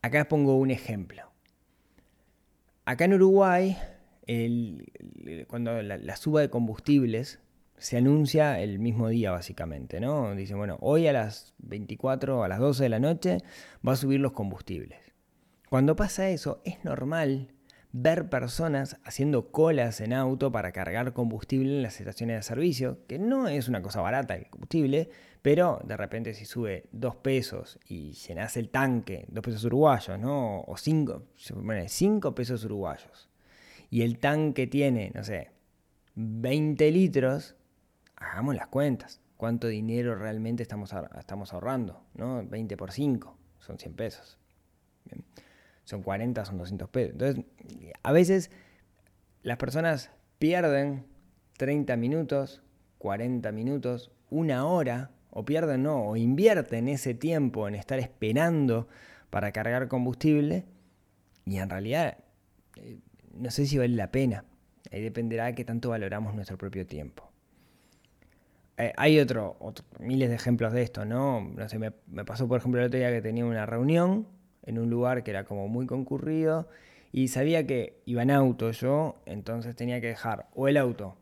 Acá 0.00 0.28
pongo 0.28 0.56
un 0.56 0.70
ejemplo. 0.70 1.24
Acá 2.86 3.04
en 3.04 3.14
Uruguay, 3.14 3.76
cuando 5.46 5.82
la, 5.82 6.16
suba 6.16 6.40
de 6.40 6.48
combustibles 6.48 7.38
se 7.76 7.98
anuncia 7.98 8.58
el 8.60 8.78
mismo 8.78 9.08
día 9.08 9.32
básicamente, 9.32 10.00
¿no? 10.00 10.34
Dice, 10.34 10.54
bueno, 10.54 10.78
hoy 10.80 11.06
a 11.06 11.12
las 11.12 11.52
24 11.58 12.38
o 12.38 12.42
a 12.44 12.48
las 12.48 12.60
12 12.60 12.84
de 12.84 12.88
la 12.88 12.98
noche 12.98 13.38
va 13.86 13.92
a 13.92 13.96
subir 13.96 14.20
los 14.20 14.32
combustibles. 14.32 15.00
Cuando 15.68 15.96
pasa 15.96 16.30
eso, 16.30 16.62
es 16.64 16.82
normal 16.82 17.52
ver 17.98 18.28
personas 18.28 18.98
haciendo 19.04 19.50
colas 19.50 20.02
en 20.02 20.12
auto 20.12 20.52
para 20.52 20.70
cargar 20.72 21.14
combustible 21.14 21.76
en 21.76 21.82
las 21.82 21.98
estaciones 21.98 22.36
de 22.36 22.42
servicio, 22.42 22.98
que 23.06 23.18
no 23.18 23.48
es 23.48 23.68
una 23.68 23.80
cosa 23.80 24.02
barata 24.02 24.34
el 24.34 24.50
combustible, 24.50 25.08
pero 25.40 25.80
de 25.82 25.96
repente 25.96 26.34
si 26.34 26.44
sube 26.44 26.88
2 26.92 27.16
pesos 27.16 27.78
y 27.88 28.12
llenas 28.12 28.58
el 28.58 28.68
tanque, 28.68 29.24
2 29.28 29.42
pesos 29.42 29.64
uruguayos, 29.64 30.18
¿no? 30.18 30.60
O 30.66 30.76
5, 30.76 31.22
bueno, 31.54 31.84
5 31.88 32.34
pesos 32.34 32.64
uruguayos. 32.64 33.30
Y 33.88 34.02
el 34.02 34.18
tanque 34.18 34.66
tiene, 34.66 35.10
no 35.14 35.24
sé, 35.24 35.52
20 36.16 36.90
litros, 36.90 37.56
hagamos 38.16 38.56
las 38.56 38.66
cuentas. 38.66 39.22
¿Cuánto 39.38 39.68
dinero 39.68 40.14
realmente 40.16 40.62
estamos, 40.62 40.92
estamos 41.18 41.52
ahorrando? 41.54 42.02
¿no? 42.14 42.44
20 42.44 42.76
por 42.76 42.92
5, 42.92 43.38
son 43.58 43.78
100 43.78 43.94
pesos. 43.94 44.38
Son 45.86 46.02
40, 46.02 46.44
son 46.44 46.58
200 46.58 46.88
pesos. 46.90 47.12
Entonces, 47.12 47.44
a 48.02 48.12
veces 48.12 48.50
las 49.42 49.56
personas 49.56 50.10
pierden 50.38 51.06
30 51.56 51.96
minutos, 51.96 52.62
40 52.98 53.50
minutos, 53.52 54.10
una 54.28 54.66
hora, 54.66 55.12
o 55.30 55.44
pierden, 55.44 55.84
no, 55.84 56.02
o 56.02 56.16
invierten 56.16 56.88
ese 56.88 57.14
tiempo 57.14 57.68
en 57.68 57.76
estar 57.76 57.98
esperando 57.98 58.88
para 59.30 59.52
cargar 59.52 59.88
combustible, 59.88 60.64
y 61.44 61.58
en 61.58 61.70
realidad 61.70 62.18
eh, 62.76 62.98
no 63.34 63.50
sé 63.50 63.66
si 63.66 63.78
vale 63.78 63.94
la 63.94 64.10
pena. 64.10 64.44
Ahí 64.90 65.00
dependerá 65.00 65.46
de 65.46 65.54
qué 65.54 65.64
tanto 65.64 65.90
valoramos 65.90 66.34
nuestro 66.34 66.58
propio 66.58 66.86
tiempo. 66.86 67.30
Eh, 68.78 68.92
hay 68.96 69.18
otro, 69.20 69.56
miles 70.00 70.28
de 70.28 70.34
ejemplos 70.34 70.72
de 70.72 70.82
esto, 70.82 71.04
¿no? 71.04 71.40
No 71.40 71.68
sé, 71.68 71.78
me, 71.78 71.92
pasó 72.24 72.46
por 72.46 72.58
ejemplo 72.58 72.80
el 72.80 72.88
otro 72.88 72.98
día 72.98 73.10
que 73.10 73.22
tenía 73.22 73.46
una 73.46 73.64
reunión 73.64 74.26
en 74.66 74.78
un 74.78 74.90
lugar 74.90 75.22
que 75.22 75.30
era 75.30 75.44
como 75.44 75.68
muy 75.68 75.86
concurrido 75.86 76.68
y 77.12 77.28
sabía 77.28 77.66
que 77.66 78.02
iba 78.04 78.22
en 78.22 78.30
auto 78.30 78.70
yo, 78.72 79.16
entonces 79.24 79.74
tenía 79.74 80.00
que 80.00 80.08
dejar 80.08 80.48
o 80.54 80.68
el 80.68 80.76
auto 80.76 81.16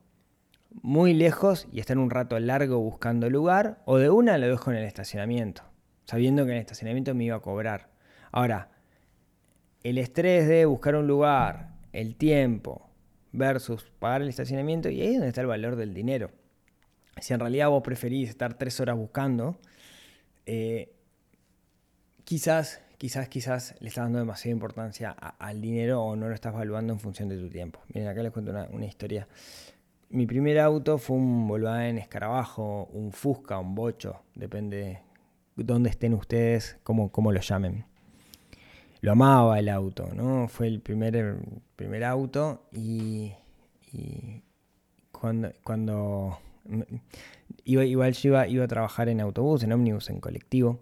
muy 0.83 1.15
lejos 1.15 1.69
y 1.73 1.81
estar 1.81 1.99
un 1.99 2.11
rato 2.11 2.39
largo 2.41 2.79
buscando 2.79 3.31
lugar, 3.31 3.81
o 3.85 3.99
de 3.99 4.11
una 4.11 4.39
lo 4.39 4.49
dejo 4.49 4.71
en 4.71 4.79
el 4.79 4.85
estacionamiento, 4.85 5.63
sabiendo 6.05 6.45
que 6.45 6.51
en 6.51 6.57
el 6.57 6.63
estacionamiento 6.63 7.15
me 7.15 7.25
iba 7.25 7.37
a 7.37 7.41
cobrar. 7.41 7.91
Ahora, 8.33 8.71
el 9.83 9.99
estrés 9.99 10.49
de 10.49 10.65
buscar 10.65 10.97
un 10.97 11.07
lugar, 11.07 11.75
el 11.93 12.17
tiempo 12.17 12.91
versus 13.33 13.85
pagar 13.99 14.23
el 14.23 14.29
estacionamiento, 14.29 14.89
y 14.89 15.01
ahí 15.01 15.09
es 15.09 15.15
donde 15.15 15.29
está 15.29 15.41
el 15.41 15.47
valor 15.47 15.77
del 15.77 15.95
dinero. 15.95 16.31
Si 17.21 17.33
en 17.33 17.41
realidad 17.41 17.69
vos 17.69 17.83
preferís 17.83 18.29
estar 18.29 18.55
tres 18.55 18.81
horas 18.81 18.97
buscando, 18.97 19.57
eh, 20.47 20.93
quizás, 22.25 22.81
quizás, 23.05 23.29
quizás 23.29 23.75
le 23.81 23.89
estás 23.89 24.05
dando 24.05 24.19
demasiada 24.19 24.53
importancia 24.55 25.11
al 25.11 25.61
dinero 25.61 26.03
o 26.03 26.17
no 26.17 26.27
lo 26.27 26.35
estás 26.35 26.55
evaluando 26.55 26.95
en 26.95 26.99
función 26.99 27.29
de 27.29 27.37
tu 27.37 27.51
tiempo. 27.51 27.81
Miren, 27.93 28.09
acá 28.09 28.23
les 28.23 28.33
cuento 28.33 28.51
una, 28.51 28.87
historia. 28.87 29.29
Mi 30.09 30.25
primer 30.25 30.59
auto 30.59 30.97
fue 30.97 31.19
un 31.19 31.47
Volkswagen 31.47 31.99
Escarabajo, 31.99 32.89
un 32.95 33.13
Fusca, 33.13 33.59
un 33.59 33.75
Bocho, 33.75 34.23
depende 34.35 35.01
de 35.55 35.65
dónde 35.65 35.91
estén 35.91 36.15
ustedes, 36.15 36.79
cómo, 36.83 37.13
cómo 37.13 37.31
lo 37.31 37.41
llamen 37.43 37.85
lo 39.03 39.13
amaba 39.13 39.59
el 39.59 39.69
auto, 39.69 40.09
¿no? 40.15 40.49
Fue 40.49 40.67
el 40.67 40.81
primer, 40.81 41.37
primer 41.77 42.05
auto 42.05 42.63
y, 42.73 43.33
cuando, 45.13 45.53
cuando 45.63 46.39
iba, 47.65 47.85
igual 47.85 48.15
yo 48.15 48.31
iba, 48.31 48.49
iba, 48.49 48.65
a 48.65 48.69
trabajar 48.69 49.11
en 49.11 49.21
autobús, 49.21 49.63
en 49.63 49.73
ómnibus, 49.73 50.09
en 50.09 50.21
colectivo 50.21 50.81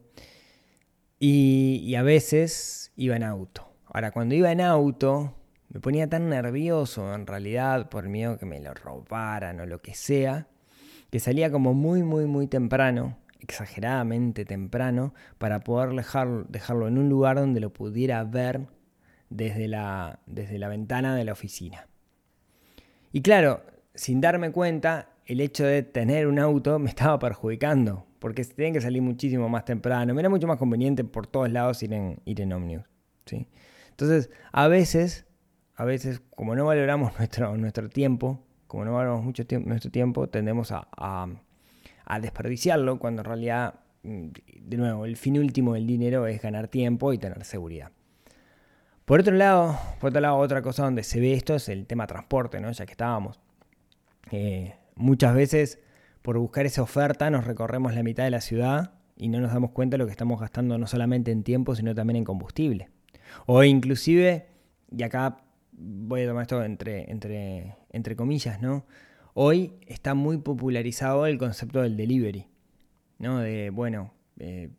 y, 1.25 1.95
a 1.95 2.03
veces 2.03 2.91
iba 2.97 3.15
en 3.15 3.23
auto. 3.23 3.69
Ahora, 3.87 4.11
cuando 4.11 4.35
iba 4.35 4.51
en 4.51 4.61
auto 4.61 5.37
me 5.69 5.79
ponía 5.79 6.09
tan 6.09 6.29
nervioso 6.29 7.15
en 7.15 7.29
realidad 7.29 7.89
por 7.89 8.09
miedo 8.09 8.39
que 8.39 8.45
me 8.45 8.59
lo 8.59 8.75
robaran 8.75 9.61
o 9.61 9.67
lo 9.67 9.81
que 9.81 9.95
sea, 9.95 10.49
que 11.11 11.21
salía 11.21 11.53
como 11.53 11.75
muy, 11.75 12.03
muy, 12.03 12.27
muy 12.27 12.49
temprano 12.49 13.19
exageradamente 13.39 14.45
temprano 14.45 15.15
para 15.39 15.61
poder 15.61 15.91
dejarlo 16.49 16.89
en 16.89 16.99
un 16.99 17.09
lugar 17.09 17.37
donde 17.37 17.61
lo 17.61 17.73
pudiera 17.73 18.23
ver 18.25 18.67
desde 19.31 19.69
la, 19.69 20.19
desde 20.27 20.59
la 20.59 20.69
ventana 20.69 21.15
de 21.15 21.25
la 21.25 21.33
oficina. 21.33 21.87
Y 23.13 23.23
claro, 23.23 23.63
sin 23.95 24.21
darme 24.21 24.51
cuenta, 24.51 25.11
el 25.27 25.41
hecho 25.41 25.65
de 25.65 25.85
tener 25.85 26.27
un 26.27 26.41
auto 26.41 26.81
me 26.81 26.89
estaba 26.89 27.19
perjudicando, 27.21 28.07
porque 28.23 28.43
tenía 28.45 28.73
que 28.73 28.81
salir 28.81 29.03
muchísimo 29.03 29.51
más 29.51 29.67
temprano. 29.67 30.15
Me 30.15 30.21
era 30.23 30.31
mucho 30.31 30.47
más 30.47 30.57
conveniente 30.57 31.05
por 31.05 31.27
todos 31.27 31.53
lados 31.53 31.83
ir 31.83 31.93
en, 31.93 32.19
ir 32.25 32.41
en 32.41 32.55
Omnibus. 32.55 32.87
¿sí? 33.27 33.47
Entonces, 33.91 34.31
a 34.51 34.69
veces, 34.69 35.27
a 35.75 35.85
veces, 35.85 36.23
como 36.35 36.57
no 36.57 36.65
valoramos 36.65 37.13
nuestro, 37.19 37.55
nuestro 37.59 37.91
tiempo, 37.91 38.43
como 38.67 38.87
no 38.87 38.95
valoramos 38.95 39.25
mucho 39.25 39.47
tiempo, 39.47 39.69
nuestro 39.69 39.91
tiempo, 39.91 40.29
tendemos 40.29 40.73
a 40.73 41.29
a 42.05 42.21
desperdiciarlo 42.21 42.99
cuando 42.99 43.23
en 43.23 43.25
realidad, 43.25 43.75
mm, 44.03 44.27
de 44.61 44.77
nuevo, 44.77 45.05
el 45.05 45.17
fin 45.17 45.39
último 45.39 45.75
del 45.75 45.87
dinero 45.87 46.27
es 46.27 46.41
ganar 46.43 46.69
tiempo 46.69 47.13
y 47.13 47.19
tener 47.19 47.45
seguridad. 47.45 47.91
Por 49.05 49.21
otro 49.21 49.35
lado, 49.35 49.79
por 50.01 50.11
otro 50.11 50.21
lado, 50.21 50.37
otra 50.37 50.63
cosa 50.63 50.85
donde 50.85 51.03
se 51.03 51.21
ve 51.21 51.33
esto 51.35 51.55
es 51.55 51.69
el 51.69 51.87
tema 51.87 52.07
transporte, 52.07 52.61
¿no? 52.61 52.71
ya 52.71 52.87
que 52.87 52.93
estábamos. 52.93 53.41
Eh, 54.31 54.75
muchas 54.95 55.35
veces 55.35 55.79
por 56.23 56.39
buscar 56.39 56.67
esa 56.67 56.83
oferta 56.83 57.31
nos 57.31 57.45
recorremos 57.45 57.95
la 57.95 58.03
mitad 58.03 58.25
de 58.25 58.31
la 58.31 58.41
ciudad 58.41 58.95
y 59.17 59.29
no 59.29 59.41
nos 59.41 59.53
damos 59.53 59.73
cuenta 59.73 59.95
de 59.95 59.99
lo 59.99 60.07
que 60.07 60.13
estamos 60.13 60.41
gastando 60.41 60.79
no 60.79 60.87
solamente 60.87 61.31
en 61.31 61.43
tiempo, 61.43 61.75
sino 61.75 61.95
también 61.95 62.17
en 62.17 62.25
combustible. 62.25 62.89
O 63.47 63.63
inclusive, 63.65 64.47
y 64.91 65.03
acá 65.03 65.39
voy 65.73 66.23
a 66.23 66.29
tomar 66.29 66.43
esto 66.43 66.63
entre, 66.65 67.11
entre, 67.11 67.77
entre 67.91 68.17
comillas, 68.17 68.61
¿no? 68.61 68.85
Hoy 69.35 69.75
está 69.87 70.15
muy 70.15 70.39
popularizado 70.39 71.27
el 71.27 71.39
concepto 71.39 71.83
del 71.83 71.97
delivery, 71.97 72.47
¿no? 73.19 73.39
De, 73.39 73.71
bueno, 73.71 74.13
eh, 74.39 74.71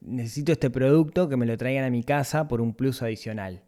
necesito 0.00 0.52
este 0.52 0.70
producto 0.70 1.28
que 1.28 1.36
me 1.36 1.46
lo 1.46 1.56
traigan 1.56 1.84
a 1.84 1.90
mi 1.90 2.02
casa 2.02 2.48
por 2.48 2.60
un 2.60 2.74
plus 2.74 3.02
adicional. 3.02 3.62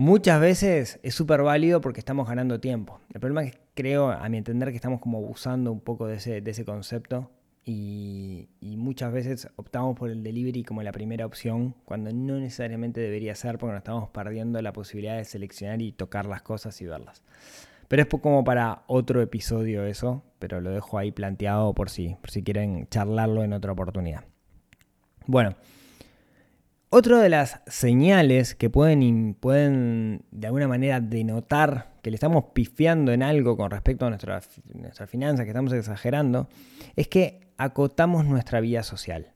Muchas 0.00 0.40
veces 0.40 0.98
es 1.02 1.14
súper 1.14 1.42
válido 1.42 1.82
porque 1.82 2.00
estamos 2.00 2.26
ganando 2.26 2.58
tiempo. 2.58 3.02
El 3.12 3.20
problema 3.20 3.44
es 3.44 3.52
que 3.52 3.60
creo, 3.74 4.08
a 4.08 4.26
mi 4.30 4.38
entender, 4.38 4.70
que 4.70 4.76
estamos 4.76 4.98
como 4.98 5.18
abusando 5.18 5.70
un 5.70 5.82
poco 5.82 6.06
de 6.06 6.14
ese, 6.16 6.64
concepto 6.64 7.30
y, 7.66 8.48
y, 8.62 8.78
muchas 8.78 9.12
veces 9.12 9.50
optamos 9.56 9.98
por 9.98 10.08
el 10.08 10.22
delivery 10.22 10.64
como 10.64 10.82
la 10.82 10.90
primera 10.92 11.26
opción 11.26 11.74
cuando 11.84 12.10
no 12.14 12.38
necesariamente 12.38 12.98
debería 12.98 13.34
ser 13.34 13.58
porque 13.58 13.72
nos 13.72 13.80
estamos 13.80 14.08
perdiendo 14.08 14.62
la 14.62 14.72
posibilidad 14.72 15.18
de 15.18 15.24
seleccionar 15.26 15.82
y 15.82 15.92
tocar 15.92 16.24
las 16.24 16.40
cosas 16.40 16.80
y 16.80 16.86
verlas. 16.86 17.22
Pero 17.86 18.00
es 18.00 18.08
como 18.08 18.42
para 18.42 18.84
otro 18.86 19.20
episodio 19.20 19.84
eso, 19.84 20.22
pero 20.38 20.62
lo 20.62 20.70
dejo 20.70 20.96
ahí 20.96 21.12
planteado 21.12 21.74
por 21.74 21.90
si, 21.90 22.16
por 22.22 22.30
si 22.30 22.42
quieren 22.42 22.88
charlarlo 22.88 23.44
en 23.44 23.52
otra 23.52 23.72
oportunidad. 23.72 24.24
Bueno, 25.26 25.56
otra 26.90 27.20
de 27.20 27.28
las 27.28 27.60
señales 27.68 28.56
que 28.56 28.68
pueden, 28.68 29.34
pueden 29.38 30.24
de 30.32 30.48
alguna 30.48 30.66
manera 30.66 31.00
denotar 31.00 31.92
que 32.02 32.10
le 32.10 32.16
estamos 32.16 32.46
pifiando 32.52 33.12
en 33.12 33.22
algo 33.22 33.56
con 33.56 33.70
respecto 33.70 34.06
a 34.06 34.08
nuestra, 34.10 34.40
nuestra 34.74 35.06
finanzas, 35.06 35.44
que 35.44 35.50
estamos 35.50 35.72
exagerando, 35.72 36.48
es 36.96 37.06
que 37.06 37.40
acotamos 37.56 38.24
nuestra 38.24 38.60
vida 38.60 38.82
social. 38.82 39.32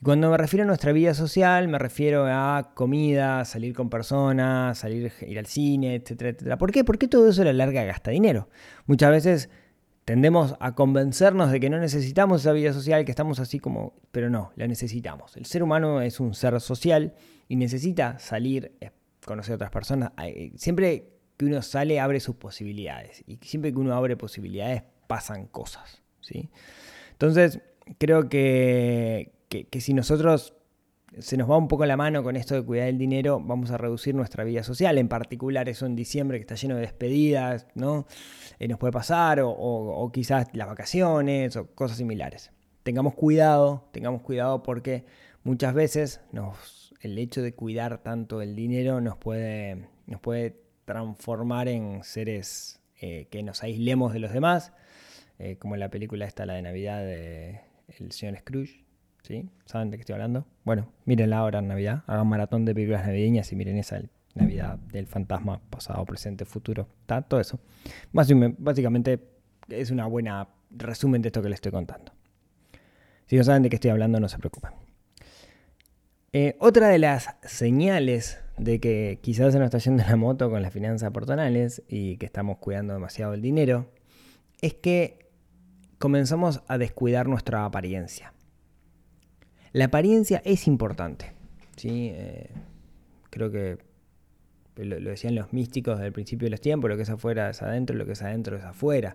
Y 0.00 0.04
cuando 0.04 0.30
me 0.30 0.36
refiero 0.36 0.62
a 0.62 0.66
nuestra 0.68 0.92
vida 0.92 1.14
social, 1.14 1.66
me 1.66 1.78
refiero 1.78 2.26
a 2.28 2.70
comida, 2.74 3.44
salir 3.44 3.74
con 3.74 3.90
personas, 3.90 4.78
salir, 4.78 5.12
ir 5.26 5.38
al 5.38 5.46
cine, 5.46 5.96
etcétera, 5.96 6.30
etcétera. 6.30 6.58
¿Por 6.58 6.70
qué? 6.70 6.84
Porque 6.84 7.08
todo 7.08 7.28
eso 7.28 7.42
a 7.42 7.46
la 7.46 7.52
larga 7.52 7.82
gasta 7.82 8.12
dinero. 8.12 8.48
Muchas 8.86 9.10
veces 9.10 9.50
tendemos 10.08 10.54
a 10.58 10.74
convencernos 10.74 11.52
de 11.52 11.60
que 11.60 11.68
no 11.68 11.78
necesitamos 11.78 12.40
esa 12.40 12.52
vida 12.52 12.72
social, 12.72 13.04
que 13.04 13.12
estamos 13.12 13.40
así 13.40 13.58
como, 13.58 13.92
pero 14.10 14.30
no, 14.30 14.52
la 14.56 14.66
necesitamos. 14.66 15.36
El 15.36 15.44
ser 15.44 15.62
humano 15.62 16.00
es 16.00 16.18
un 16.18 16.32
ser 16.32 16.58
social 16.62 17.12
y 17.46 17.56
necesita 17.56 18.18
salir, 18.18 18.72
eh, 18.80 18.90
conocer 19.26 19.52
a 19.52 19.56
otras 19.56 19.70
personas. 19.70 20.12
Siempre 20.56 21.10
que 21.36 21.44
uno 21.44 21.60
sale 21.60 22.00
abre 22.00 22.20
sus 22.20 22.36
posibilidades 22.36 23.22
y 23.26 23.36
siempre 23.42 23.70
que 23.70 23.78
uno 23.78 23.94
abre 23.94 24.16
posibilidades 24.16 24.82
pasan 25.08 25.46
cosas, 25.46 26.00
¿sí? 26.22 26.48
Entonces, 27.12 27.60
creo 27.98 28.30
que, 28.30 29.34
que 29.50 29.80
si 29.82 29.92
nosotros 29.92 30.54
se 31.18 31.36
nos 31.36 31.50
va 31.50 31.56
un 31.56 31.68
poco 31.68 31.86
la 31.86 31.96
mano 31.96 32.22
con 32.22 32.36
esto 32.36 32.54
de 32.54 32.62
cuidar 32.62 32.88
el 32.88 32.98
dinero, 32.98 33.40
vamos 33.40 33.70
a 33.70 33.78
reducir 33.78 34.14
nuestra 34.14 34.44
vida 34.44 34.62
social, 34.62 34.98
en 34.98 35.08
particular 35.08 35.68
eso 35.68 35.86
en 35.86 35.96
diciembre 35.96 36.38
que 36.38 36.42
está 36.42 36.54
lleno 36.54 36.76
de 36.76 36.82
despedidas, 36.82 37.66
¿no? 37.74 38.06
Eh, 38.58 38.68
nos 38.68 38.78
puede 38.78 38.92
pasar, 38.92 39.40
o, 39.42 40.10
quizás 40.12 40.48
las 40.52 40.68
vacaciones 40.68 41.56
o 41.56 41.66
cosas 41.74 41.96
similares. 41.96 42.50
Tengamos 42.82 43.14
cuidado, 43.14 43.88
tengamos 43.92 44.22
cuidado 44.22 44.62
porque 44.62 45.04
muchas 45.44 45.74
veces 45.74 46.20
nos, 46.32 46.94
el 47.00 47.18
hecho 47.18 47.42
de 47.42 47.54
cuidar 47.54 48.02
tanto 48.02 48.42
el 48.42 48.54
dinero 48.54 49.00
nos 49.00 49.16
puede, 49.16 49.88
nos 50.06 50.20
puede 50.20 50.60
transformar 50.84 51.68
en 51.68 52.02
seres 52.04 52.80
eh, 53.00 53.28
que 53.30 53.42
nos 53.42 53.62
aislemos 53.62 54.12
de 54.12 54.20
los 54.20 54.32
demás, 54.32 54.72
eh, 55.38 55.56
como 55.56 55.74
en 55.74 55.80
la 55.80 55.90
película 55.90 56.26
esta, 56.26 56.46
la 56.46 56.54
de 56.54 56.62
Navidad 56.62 57.00
de 57.00 57.60
El 57.98 58.12
señor 58.12 58.36
Scrooge. 58.38 58.87
¿Sí? 59.28 59.46
¿Saben 59.66 59.90
de 59.90 59.98
qué 59.98 60.00
estoy 60.00 60.14
hablando? 60.14 60.46
Bueno, 60.64 60.90
mírenla 61.04 61.36
ahora 61.36 61.58
en 61.58 61.68
Navidad. 61.68 62.02
Hagan 62.06 62.26
maratón 62.28 62.64
de 62.64 62.74
películas 62.74 63.06
navideñas 63.06 63.52
y 63.52 63.56
miren 63.56 63.76
esa 63.76 64.00
Navidad 64.34 64.78
del 64.90 65.06
fantasma, 65.06 65.60
pasado, 65.68 66.02
presente, 66.06 66.46
futuro. 66.46 66.88
Está 67.02 67.20
todo 67.20 67.38
eso. 67.38 67.60
Básicamente, 68.10 68.56
básicamente 68.58 69.20
es 69.68 69.90
una 69.90 70.06
buena 70.06 70.48
resumen 70.70 71.20
de 71.20 71.28
esto 71.28 71.42
que 71.42 71.50
les 71.50 71.56
estoy 71.56 71.72
contando. 71.72 72.10
Si 73.26 73.36
no 73.36 73.44
saben 73.44 73.62
de 73.62 73.68
qué 73.68 73.76
estoy 73.76 73.90
hablando, 73.90 74.18
no 74.18 74.30
se 74.30 74.38
preocupen. 74.38 74.70
Eh, 76.32 76.56
otra 76.58 76.88
de 76.88 76.98
las 76.98 77.36
señales 77.42 78.40
de 78.56 78.80
que 78.80 79.18
quizás 79.20 79.52
se 79.52 79.58
nos 79.58 79.66
está 79.66 79.76
yendo 79.76 80.04
la 80.08 80.16
moto 80.16 80.48
con 80.48 80.62
las 80.62 80.72
finanzas 80.72 81.10
personales 81.10 81.82
y 81.86 82.16
que 82.16 82.24
estamos 82.24 82.56
cuidando 82.56 82.94
demasiado 82.94 83.34
el 83.34 83.42
dinero 83.42 83.92
es 84.62 84.72
que 84.72 85.28
comenzamos 85.98 86.62
a 86.66 86.78
descuidar 86.78 87.28
nuestra 87.28 87.66
apariencia. 87.66 88.32
La 89.78 89.84
apariencia 89.86 90.42
es 90.44 90.66
importante. 90.66 91.32
¿sí? 91.76 92.10
Eh, 92.12 92.50
creo 93.30 93.50
que 93.52 93.78
lo, 94.76 94.96
decían 95.00 95.34
los 95.36 95.52
místicos 95.52 95.96
desde 95.96 96.08
el 96.08 96.12
principio 96.12 96.46
de 96.46 96.50
los 96.50 96.60
tiempos, 96.60 96.90
lo 96.90 96.96
que 96.96 97.02
es 97.02 97.10
afuera 97.10 97.50
es 97.50 97.62
adentro, 97.62 97.96
lo 97.96 98.04
que 98.04 98.12
es 98.12 98.22
adentro 98.22 98.56
es 98.56 98.64
afuera. 98.64 99.14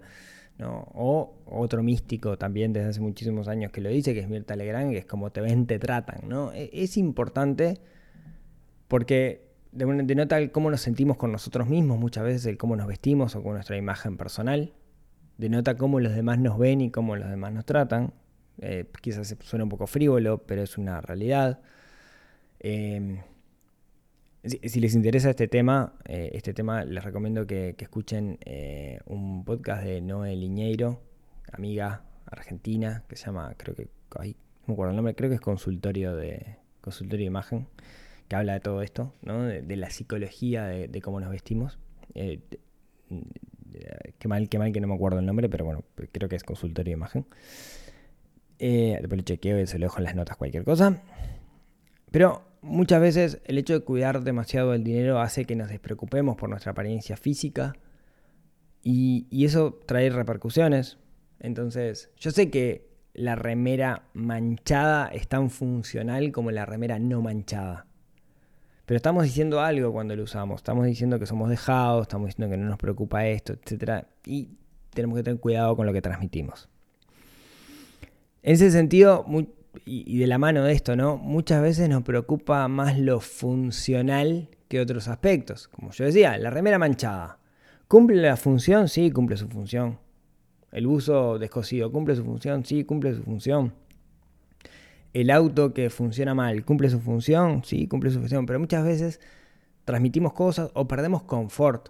¿no? 0.58 0.88
O 0.94 1.34
otro 1.46 1.84
místico 1.84 2.38
también 2.38 2.72
desde 2.72 2.88
hace 2.90 3.02
muchísimos 3.02 3.50
años 3.50 3.72
que 3.74 3.82
lo 3.82 3.90
dice, 3.90 4.14
que 4.14 4.22
es 4.22 4.30
Mirta 4.30 4.56
Legrand, 4.56 4.92
que 4.92 5.00
es 5.00 5.06
como 5.06 5.32
te 5.32 5.42
ven, 5.42 5.68
te 5.68 5.80
tratan. 5.80 6.30
¿no? 6.30 6.54
E- 6.54 6.70
Es 6.72 6.96
importante 6.96 7.80
porque 8.88 9.42
de- 9.74 10.04
denota 10.04 10.48
cómo 10.50 10.72
nos 10.72 10.80
sentimos 10.80 11.18
con 11.18 11.32
nosotros 11.34 11.68
mismos, 11.68 12.00
muchas 12.00 12.24
veces 12.24 12.46
el 12.46 12.58
cómo 12.58 12.78
nos 12.78 12.88
vestimos 12.88 13.36
o 13.36 13.44
con 13.44 13.54
nuestra 13.56 13.76
imagen 13.76 14.16
personal. 14.16 14.72
Denota 15.38 15.76
cómo 15.76 16.00
los 16.00 16.14
demás 16.16 16.40
nos 16.40 16.58
ven 16.58 16.80
y 16.80 16.90
cómo 16.90 17.16
los 17.18 17.30
demás 17.30 17.52
nos 17.52 17.66
tratan. 17.66 18.14
Eh, 18.60 18.86
quizás 19.02 19.36
suena 19.42 19.64
un 19.64 19.70
poco 19.70 19.88
frívolo, 19.88 20.40
pero 20.40 20.64
es 20.64 20.78
una 20.78 21.02
realidad. 21.02 21.60
Eh, 22.60 23.22
si, 24.44 24.80
les 24.80 24.94
interesa 24.94 25.30
este 25.30 25.48
tema, 25.48 25.94
eh, 26.06 26.32
este 26.34 26.54
tema 26.54 26.84
les 26.84 27.04
recomiendo 27.04 27.48
que, 27.48 27.76
que 27.78 27.86
escuchen 27.86 28.38
eh, 28.46 29.00
un 29.06 29.46
podcast 29.46 29.84
de 29.84 30.02
Noé 30.02 30.36
Liñeiro, 30.36 31.02
amiga 31.52 32.04
argentina, 32.26 33.04
que 33.08 33.16
se 33.16 33.28
llama, 33.28 33.54
creo 33.58 33.76
que, 33.76 33.88
no 34.18 34.36
me 34.68 34.74
acuerdo 34.74 34.92
el 34.92 34.96
nombre, 34.98 35.16
creo 35.16 35.30
que 35.30 35.36
es 35.36 35.42
consultorio 35.42 36.16
de 36.16 36.58
consultorio 36.82 37.24
de 37.24 37.28
imagen, 37.28 37.68
que 38.28 38.36
habla 38.36 38.54
de 38.54 38.60
todo 38.60 38.82
esto, 38.82 39.14
¿no? 39.22 39.44
de, 39.44 39.76
la 39.78 39.90
psicología 39.90 40.66
de, 40.66 41.02
cómo 41.02 41.22
nos 41.22 41.30
vestimos. 41.30 41.80
Eh, 42.14 42.42
qué 44.20 44.28
mal, 44.28 44.50
qué 44.50 44.60
mal 44.60 44.74
que 44.74 44.82
no 44.82 44.88
me 44.88 44.96
acuerdo 44.96 45.20
el 45.20 45.26
nombre, 45.26 45.48
pero 45.48 45.64
bueno, 45.64 45.84
creo 46.12 46.28
que 46.28 46.36
es 46.36 46.44
consultorio 46.44 46.92
de 46.92 46.98
imagen. 46.98 47.26
Eh, 48.60 48.98
después 49.00 49.18
lo 49.18 49.24
chequeo 49.24 49.60
y 49.60 49.68
se 49.68 49.80
lo 49.80 49.86
dejo 49.86 49.98
en 49.98 50.04
las 50.06 50.16
notas 50.16 50.38
cualquier 50.38 50.64
cosa. 50.64 51.02
Pero 52.12 52.44
muchas 52.62 53.02
veces 53.02 53.42
el 53.46 53.58
hecho 53.58 53.74
de 53.74 53.80
cuidar 53.82 54.24
demasiado 54.24 54.74
el 54.74 54.84
dinero 54.84 55.20
hace 55.20 55.46
que 55.46 55.56
nos 55.56 55.70
despreocupemos 55.70 56.36
por 56.38 56.50
nuestra 56.50 56.72
apariencia 56.72 57.18
física 57.18 57.74
y, 58.84 59.28
y 59.30 59.46
eso 59.46 59.80
trae 59.86 60.10
repercusiones. 60.10 60.98
Entonces, 61.40 62.10
yo 62.18 62.32
sé 62.32 62.50
que 62.50 62.94
la 63.14 63.36
remera 63.36 64.04
manchada 64.14 65.08
es 65.08 65.28
tan 65.28 65.50
funcional 65.50 66.32
como 66.32 66.52
la 66.52 66.66
remera 66.66 67.00
no 67.00 67.22
manchada. 67.22 67.86
Pero 68.86 68.98
estamos 68.98 69.24
diciendo 69.24 69.62
algo 69.62 69.94
cuando 69.94 70.16
lo 70.16 70.24
usamos. 70.24 70.58
Estamos 70.58 70.86
diciendo 70.86 71.20
que 71.20 71.26
somos 71.26 71.50
dejados, 71.50 72.04
estamos 72.04 72.28
diciendo 72.28 72.54
que 72.54 72.62
no 72.62 72.68
nos 72.68 72.78
preocupa 72.78 73.26
esto, 73.28 73.54
etc. 73.54 74.06
Y 74.26 74.58
tenemos 74.94 75.18
que 75.18 75.24
tener 75.24 75.40
cuidado 75.40 75.76
con 75.76 75.86
lo 75.86 75.94
que 75.94 76.02
transmitimos. 76.02 76.70
En 78.44 78.54
ese 78.54 78.72
sentido, 78.72 79.26
y, 79.86 80.20
de 80.20 80.28
la 80.28 80.38
mano 80.38 80.64
de 80.64 80.74
esto, 80.74 80.96
¿no? 80.96 81.18
Muchas 81.18 81.62
veces 81.62 81.90
nos 81.90 82.04
preocupa 82.04 82.68
más 82.68 83.00
lo 83.00 83.20
funcional 83.20 84.50
que 84.68 84.80
otros 84.82 85.08
aspectos. 85.08 85.68
Como 85.70 85.92
yo 85.92 86.06
decía, 86.06 86.38
la 86.38 86.50
remera 86.50 86.78
manchada. 86.78 87.40
¿Cumple 87.88 88.22
la 88.22 88.36
función? 88.38 88.88
Sí, 88.90 89.12
cumple 89.12 89.38
su 89.38 89.48
función. 89.48 90.00
El 90.72 90.88
buzo 90.88 91.38
descosido, 91.40 91.92
¿cumple 91.92 92.16
su 92.16 92.24
función? 92.26 92.66
Sí, 92.66 92.84
cumple 92.84 93.16
su 93.16 93.24
función. 93.24 93.74
El 95.14 95.30
auto 95.30 95.74
que 95.74 95.90
funciona 95.90 96.34
mal, 96.34 96.66
¿cumple 96.66 96.90
su 96.90 97.00
función? 97.00 97.64
Sí, 97.64 97.88
cumple 97.88 98.10
su 98.10 98.20
función. 98.20 98.46
Pero 98.46 98.60
muchas 98.60 98.84
veces 98.84 99.20
transmitimos 99.86 100.34
cosas 100.34 100.72
o 100.74 100.88
perdemos 100.88 101.24
confort. 101.24 101.90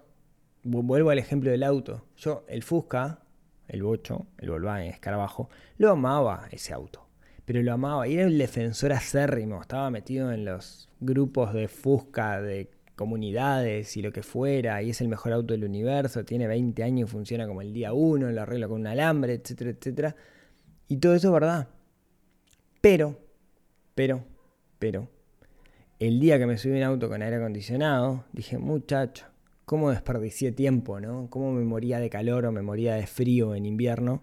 Vu- 0.62 0.82
Vuelvo 0.82 1.10
al 1.10 1.18
ejemplo 1.18 1.50
del 1.50 1.62
auto. 1.62 2.04
Yo, 2.16 2.44
el 2.48 2.62
Fusca, 2.62 3.20
el 3.68 3.82
Bocho, 3.82 4.26
el 4.38 4.50
Volkswagen 4.50 4.86
Escarabajo, 4.86 5.48
lo 5.78 5.90
amaba 5.90 6.48
ese 6.50 6.72
auto. 6.72 7.06
Pero 7.44 7.62
lo 7.62 7.72
amaba 7.72 8.08
y 8.08 8.14
era 8.14 8.26
un 8.26 8.38
defensor 8.38 8.92
acérrimo. 8.92 9.60
Estaba 9.60 9.90
metido 9.90 10.32
en 10.32 10.44
los 10.44 10.88
grupos 11.00 11.52
de 11.52 11.68
Fusca, 11.68 12.40
de 12.40 12.70
comunidades 12.96 13.96
y 13.96 14.02
lo 14.02 14.12
que 14.12 14.22
fuera. 14.22 14.82
Y 14.82 14.90
es 14.90 15.00
el 15.00 15.08
mejor 15.08 15.32
auto 15.32 15.52
del 15.52 15.64
universo. 15.64 16.24
Tiene 16.24 16.46
20 16.46 16.82
años 16.82 17.10
funciona 17.10 17.46
como 17.46 17.60
el 17.60 17.74
día 17.74 17.92
1. 17.92 18.30
Lo 18.30 18.42
arreglo 18.42 18.68
con 18.68 18.80
un 18.80 18.86
alambre, 18.86 19.34
etcétera, 19.34 19.70
etcétera. 19.70 20.16
Y 20.88 20.96
todo 20.96 21.14
eso 21.14 21.28
es 21.28 21.32
verdad. 21.34 21.68
Pero, 22.80 23.18
pero, 23.94 24.24
pero, 24.78 25.08
el 25.98 26.20
día 26.20 26.38
que 26.38 26.46
me 26.46 26.58
subí 26.58 26.76
en 26.76 26.82
auto 26.82 27.08
con 27.08 27.22
aire 27.22 27.36
acondicionado, 27.36 28.24
dije, 28.32 28.58
muchacho, 28.58 29.26
¿cómo 29.64 29.90
desperdicié 29.90 30.52
tiempo, 30.52 31.00
no? 31.00 31.28
¿Cómo 31.30 31.52
me 31.52 31.64
moría 31.64 31.98
de 32.00 32.10
calor 32.10 32.46
o 32.46 32.52
me 32.52 32.62
moría 32.62 32.94
de 32.94 33.06
frío 33.06 33.54
en 33.54 33.66
invierno? 33.66 34.22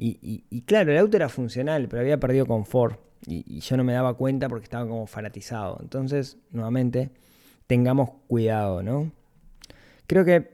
Y, 0.00 0.62
claro, 0.62 0.92
el 0.92 0.98
auto 0.98 1.16
era 1.16 1.28
funcional, 1.28 1.88
pero 1.88 2.00
había 2.02 2.20
perdido 2.20 2.46
confort. 2.46 3.00
Y, 3.26 3.44
y 3.48 3.60
yo 3.60 3.76
no 3.76 3.82
me 3.82 3.92
daba 3.92 4.14
cuenta 4.14 4.48
porque 4.48 4.64
estaba 4.64 4.86
como 4.88 5.06
fanatizado. 5.08 5.78
Entonces, 5.82 6.36
nuevamente, 6.52 7.10
tengamos 7.66 8.10
cuidado, 8.28 8.82
¿no? 8.82 9.10
Creo 10.06 10.24
que 10.24 10.50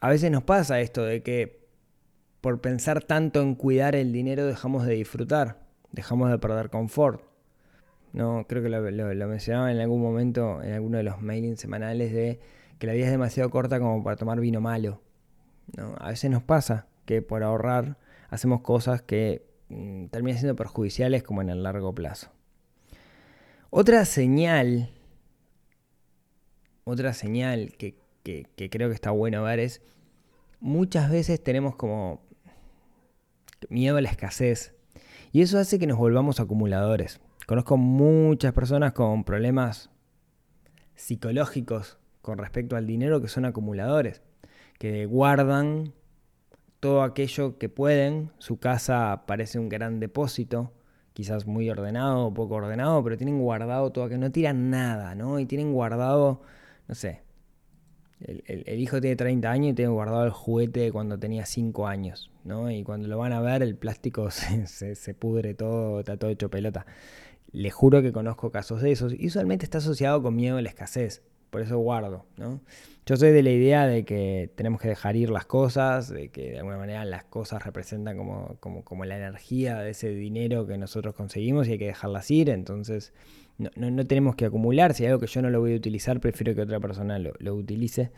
a 0.00 0.08
veces 0.08 0.30
nos 0.30 0.42
pasa 0.42 0.80
esto 0.80 1.04
de 1.04 1.22
que 1.22 1.62
por 2.40 2.60
pensar 2.60 3.04
tanto 3.04 3.40
en 3.42 3.54
cuidar 3.54 3.94
el 3.94 4.12
dinero 4.12 4.46
dejamos 4.46 4.84
de 4.86 4.94
disfrutar, 4.94 5.58
dejamos 5.92 6.30
de 6.30 6.38
perder 6.38 6.70
confort. 6.70 7.22
No, 8.12 8.46
creo 8.48 8.62
que 8.62 8.68
lo, 8.68 8.90
lo- 8.90 9.14
lo 9.14 9.28
mencionaba 9.28 9.70
en 9.72 9.78
algún 9.80 10.02
momento 10.02 10.62
en 10.62 10.72
alguno 10.72 10.98
de 10.98 11.04
los 11.04 11.20
mailings 11.22 11.60
semanales 11.60 12.12
de 12.12 12.40
que 12.82 12.88
la 12.88 12.94
vida 12.94 13.04
es 13.04 13.12
demasiado 13.12 13.48
corta 13.48 13.78
como 13.78 14.02
para 14.02 14.16
tomar 14.16 14.40
vino 14.40 14.60
malo. 14.60 15.00
¿no? 15.76 15.94
A 16.00 16.08
veces 16.08 16.28
nos 16.32 16.42
pasa 16.42 16.88
que 17.04 17.22
por 17.22 17.44
ahorrar 17.44 17.96
hacemos 18.28 18.62
cosas 18.62 19.02
que 19.02 19.46
mm, 19.68 20.06
terminan 20.06 20.40
siendo 20.40 20.56
perjudiciales 20.56 21.22
como 21.22 21.42
en 21.42 21.50
el 21.50 21.62
largo 21.62 21.94
plazo. 21.94 22.32
Otra 23.70 24.04
señal, 24.04 24.90
otra 26.82 27.12
señal 27.12 27.72
que, 27.78 27.94
creo 28.24 28.88
que 28.88 28.96
está 28.96 29.12
bueno 29.12 29.44
ver 29.44 29.60
es 29.60 29.80
muchas 30.58 31.08
veces 31.08 31.40
tenemos 31.40 31.76
como 31.76 32.20
miedo 33.68 33.96
a 33.98 34.00
la 34.00 34.10
escasez 34.10 34.74
y 35.30 35.42
eso 35.42 35.56
hace 35.60 35.78
que 35.78 35.86
nos 35.86 35.98
volvamos 35.98 36.40
acumuladores. 36.40 37.20
Conozco 37.46 37.76
muchas 37.76 38.52
personas 38.52 38.92
con 38.92 39.22
problemas 39.22 39.88
psicológicos 40.96 42.01
con 42.22 42.38
respecto 42.38 42.76
al 42.76 42.86
dinero 42.86 43.20
que 43.20 43.28
son 43.28 43.44
acumuladores, 43.44 44.22
que 44.78 45.06
guardan 45.06 45.92
todo 46.80 47.02
aquello 47.02 47.58
que 47.58 47.68
pueden. 47.68 48.30
Su 48.38 48.58
casa 48.58 49.24
parece 49.26 49.58
un 49.58 49.68
gran 49.68 50.00
depósito, 50.00 50.72
quizás 51.12 51.46
muy 51.46 51.68
ordenado 51.70 52.26
o 52.26 52.34
poco 52.34 52.56
ordenado, 52.56 53.02
pero 53.04 53.16
tienen 53.16 53.40
guardado 53.40 53.92
todo 53.92 54.04
aquello, 54.04 54.20
no 54.20 54.32
tiran 54.32 54.70
nada, 54.70 55.14
¿no? 55.14 55.38
Y 55.40 55.46
tienen 55.46 55.72
guardado, 55.72 56.42
no 56.88 56.94
sé, 56.94 57.22
el, 58.20 58.42
el- 58.66 58.78
hijo 58.80 59.00
tiene 59.00 59.16
30 59.16 59.50
años 59.50 59.72
y 59.72 59.74
tiene 59.74 59.90
guardado 59.90 60.24
el 60.24 60.30
juguete 60.30 60.92
cuando 60.92 61.18
tenía 61.18 61.44
5 61.46 61.88
años, 61.88 62.30
¿no? 62.44 62.70
Y 62.70 62.84
cuando 62.84 63.08
lo 63.08 63.18
van 63.18 63.32
a 63.32 63.40
ver, 63.40 63.62
el 63.62 63.76
plástico 63.76 64.30
se, 64.30 64.66
se- 64.66 64.94
se 64.94 65.14
pudre 65.14 65.54
todo, 65.54 66.00
está 66.00 66.16
todo 66.16 66.30
hecho 66.30 66.50
pelota. 66.50 66.86
Les 67.52 67.74
juro 67.74 68.02
que 68.02 68.12
conozco 68.12 68.50
casos 68.52 68.82
de 68.82 68.92
esos. 68.92 69.14
Y 69.18 69.26
usualmente 69.28 69.64
está 69.66 69.78
asociado 69.78 70.22
con 70.22 70.36
miedo 70.36 70.56
a 70.58 70.62
la 70.62 70.68
escasez. 70.70 71.22
Por 71.52 71.60
eso 71.60 71.76
guardo, 71.76 72.24
¿no? 72.38 72.62
Yo 73.04 73.16
soy 73.16 73.30
de 73.30 73.42
la 73.42 73.50
idea 73.50 73.86
de 73.86 74.06
que 74.06 74.50
tenemos 74.54 74.80
que 74.80 74.88
dejar 74.88 75.16
ir 75.16 75.28
las 75.28 75.44
cosas, 75.44 76.08
de 76.08 76.30
que 76.30 76.52
de 76.52 76.58
alguna 76.60 76.78
manera 76.78 77.04
las 77.04 77.24
cosas 77.24 77.62
representan 77.62 78.16
como, 78.16 78.56
como, 78.58 78.84
como 78.84 79.04
la 79.04 79.18
energía 79.18 79.78
de 79.80 79.90
ese 79.90 80.08
dinero 80.08 80.66
que 80.66 80.78
nosotros 80.78 81.14
conseguimos 81.14 81.68
y 81.68 81.72
hay 81.72 81.78
que 81.78 81.88
dejarlas 81.88 82.30
ir, 82.30 82.48
entonces 82.48 83.12
no, 83.58 83.68
no, 83.76 84.06
tenemos 84.06 84.34
que 84.34 84.46
acumular, 84.46 84.94
si 84.94 85.02
hay 85.04 85.08
algo 85.10 85.20
que 85.20 85.26
yo 85.26 85.42
no 85.42 85.50
lo 85.50 85.60
voy 85.60 85.74
a 85.74 85.76
utilizar, 85.76 86.20
prefiero 86.20 86.54
que 86.54 86.62
otra 86.62 86.80
persona 86.80 87.18
lo, 87.18 87.34
lo 87.38 87.54
utilice. 87.54 88.12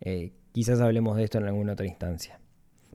Eh, 0.00 0.32
quizás 0.52 0.80
hablemos 0.80 1.18
de 1.18 1.24
esto 1.24 1.36
en 1.36 1.44
alguna 1.44 1.74
otra 1.74 1.86
instancia. 1.86 2.40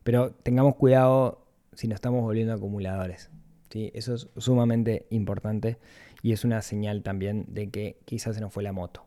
Pero 0.03 0.31
tengamos 0.31 0.73
cuidado 0.75 1.45
si 1.73 1.87
nos 1.87 1.97
estamos 1.97 2.23
volviendo 2.23 2.51
acumuladores. 2.51 3.29
¿sí? 3.69 3.91
Eso 3.93 4.15
es 4.15 4.27
sumamente 4.37 5.05
importante 5.11 5.77
y 6.23 6.31
es 6.31 6.45
una 6.45 6.63
señal 6.63 7.03
también 7.03 7.45
de 7.47 7.69
que 7.69 7.99
quizás 8.05 8.33
se 8.33 8.41
nos 8.41 8.51
fue 8.51 8.63
la 8.63 8.73
moto. 8.73 9.05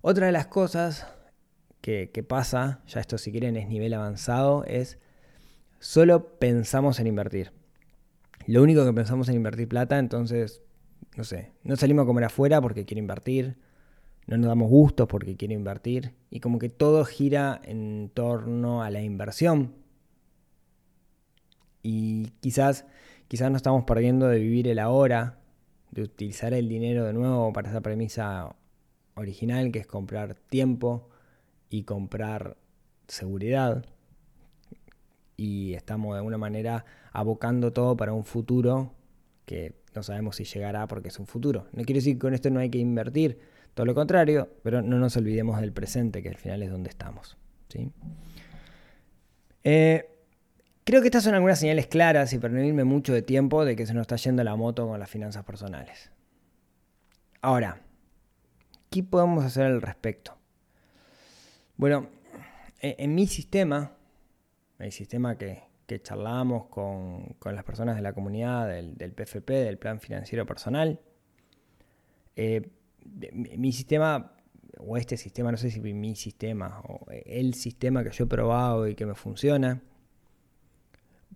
Otra 0.00 0.26
de 0.26 0.32
las 0.32 0.46
cosas 0.46 1.06
que, 1.80 2.24
pasa, 2.26 2.82
ya 2.86 3.00
esto 3.00 3.18
si 3.18 3.32
quieren 3.32 3.56
es 3.56 3.68
nivel 3.68 3.94
avanzado, 3.94 4.64
es 4.64 4.98
solo 5.80 6.38
pensamos 6.38 7.00
en 7.00 7.06
invertir. 7.06 7.52
Lo 8.46 8.62
único 8.62 8.84
que 8.84 8.92
pensamos 8.92 9.28
en 9.28 9.36
invertir 9.36 9.68
plata, 9.68 9.98
entonces, 9.98 10.62
no 11.16 11.24
sé, 11.24 11.52
no 11.64 11.76
salimos 11.76 12.04
a 12.04 12.06
comer 12.06 12.24
afuera 12.24 12.60
porque 12.60 12.84
quiero 12.84 13.00
invertir, 13.00 13.56
no 14.26 14.36
nos 14.36 14.46
damos 14.46 14.68
gusto 14.68 15.08
porque 15.08 15.36
quiero 15.36 15.54
invertir 15.54 16.14
y 16.30 16.40
como 16.40 16.58
que 16.58 16.68
todo 16.68 17.04
gira 17.04 17.60
en 17.64 18.10
torno 18.12 18.82
a 18.82 18.90
la 18.90 19.00
inversión. 19.00 19.74
Y 21.82 22.30
quizás, 22.40 22.84
quizás 23.28 23.50
nos 23.50 23.60
estamos 23.60 23.84
perdiendo 23.84 24.28
de 24.28 24.38
vivir 24.38 24.68
el 24.68 24.78
ahora, 24.78 25.38
de 25.90 26.02
utilizar 26.02 26.52
el 26.54 26.68
dinero 26.68 27.04
de 27.04 27.14
nuevo 27.14 27.52
para 27.52 27.70
esa 27.70 27.80
premisa 27.80 28.54
original 29.18 29.72
que 29.72 29.80
es 29.80 29.86
comprar 29.86 30.34
tiempo 30.34 31.08
y 31.70 31.82
comprar 31.82 32.56
seguridad. 33.06 33.84
Y 35.36 35.74
estamos 35.74 36.14
de 36.14 36.18
alguna 36.18 36.38
manera 36.38 36.84
abocando 37.12 37.72
todo 37.72 37.96
para 37.96 38.12
un 38.12 38.24
futuro 38.24 38.92
que 39.44 39.74
no 39.94 40.02
sabemos 40.02 40.36
si 40.36 40.44
llegará 40.44 40.86
porque 40.86 41.08
es 41.08 41.18
un 41.18 41.26
futuro. 41.26 41.66
No 41.72 41.84
quiere 41.84 42.00
decir 42.00 42.14
que 42.14 42.20
con 42.20 42.34
esto 42.34 42.50
no 42.50 42.60
hay 42.60 42.70
que 42.70 42.78
invertir, 42.78 43.38
todo 43.74 43.86
lo 43.86 43.94
contrario, 43.94 44.48
pero 44.62 44.82
no 44.82 44.98
nos 44.98 45.16
olvidemos 45.16 45.60
del 45.60 45.72
presente, 45.72 46.22
que 46.22 46.28
al 46.28 46.36
final 46.36 46.62
es 46.62 46.70
donde 46.70 46.90
estamos. 46.90 47.36
¿sí? 47.68 47.90
Eh, 49.62 50.08
creo 50.84 51.00
que 51.00 51.08
estas 51.08 51.24
son 51.24 51.34
algunas 51.34 51.60
señales 51.60 51.86
claras 51.86 52.32
y 52.32 52.38
para 52.38 52.54
no 52.54 52.62
irme 52.62 52.84
mucho 52.84 53.12
de 53.12 53.22
tiempo 53.22 53.64
de 53.64 53.76
que 53.76 53.86
se 53.86 53.94
nos 53.94 54.02
está 54.02 54.16
yendo 54.16 54.42
la 54.42 54.56
moto 54.56 54.88
con 54.88 54.98
las 54.98 55.08
finanzas 55.08 55.44
personales. 55.44 56.10
Ahora, 57.40 57.80
¿qué 58.90 59.02
podemos 59.02 59.44
hacer 59.44 59.66
al 59.66 59.82
respecto? 59.82 60.36
Bueno, 61.76 62.08
e-, 62.80 62.96
en, 62.98 63.14
mi 63.14 63.26
sistema, 63.26 63.92
el 64.78 64.92
sistema 64.92 65.36
que, 65.36 65.62
que 65.88 66.02
charlamos 66.02 66.66
con, 66.66 67.36
las 67.44 67.64
personas 67.64 67.96
de 67.96 68.02
la 68.02 68.12
comunidad 68.12 68.68
del, 68.68 69.12
PFP, 69.12 69.50
del 69.50 69.78
Plan 69.78 70.00
Financiero 70.00 70.44
Personal, 70.44 71.00
eh, 72.36 72.68
mi 73.32 73.72
sistema, 73.72 74.32
o 74.78 74.98
este 74.98 75.16
sistema, 75.16 75.50
no 75.50 75.56
sé 75.56 75.70
si 75.70 75.80
mi 75.80 76.14
sistema, 76.14 76.80
o 76.86 77.06
el 77.10 77.54
sistema 77.54 78.04
que 78.04 78.10
yo 78.10 78.24
he 78.24 78.26
probado 78.28 78.86
y 78.86 78.94
que 78.94 79.06
me 79.06 79.14
funciona, 79.14 79.80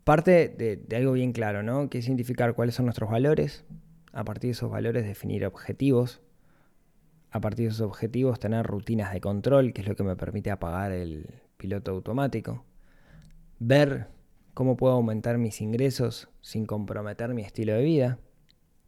parte 0.04 0.48
de, 0.48 0.96
algo 0.96 1.12
bien 1.12 1.32
claro, 1.32 1.62
¿no? 1.62 1.88
Que 1.88 1.98
es 1.98 2.06
identificar 2.06 2.54
cuáles 2.54 2.74
son 2.74 2.84
nuestros 2.84 3.10
valores, 3.10 3.64
a 4.12 4.24
partir 4.24 4.48
de 4.48 4.52
esos 4.52 4.70
valores 4.70 5.06
definir 5.06 5.46
objetivos, 5.46 6.20
a 7.32 7.40
partir 7.40 7.66
de 7.66 7.72
esos 7.72 7.86
objetivos 7.86 8.38
tener 8.38 8.64
rutinas 8.66 9.12
de 9.12 9.20
control, 9.20 9.72
que 9.72 9.80
es 9.80 9.88
lo 9.88 9.96
que 9.96 10.04
me 10.04 10.16
permite 10.16 10.50
apagar 10.50 10.92
el 10.92 11.40
piloto 11.56 11.90
automático, 11.90 12.64
ver 13.58 14.08
cómo 14.52 14.76
puedo 14.76 14.92
aumentar 14.92 15.38
mis 15.38 15.62
ingresos 15.62 16.28
sin 16.42 16.66
comprometer 16.66 17.32
mi 17.32 17.42
estilo 17.42 17.72
de 17.72 17.82
vida 17.82 18.18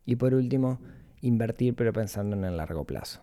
y 0.04 0.16
por 0.16 0.35
último, 0.35 0.78
invertir 1.22 1.74
pero 1.74 1.94
pensando 1.94 2.37
en 2.37 2.44
el 2.44 2.59
largo 2.59 2.85
plazo. 2.85 3.22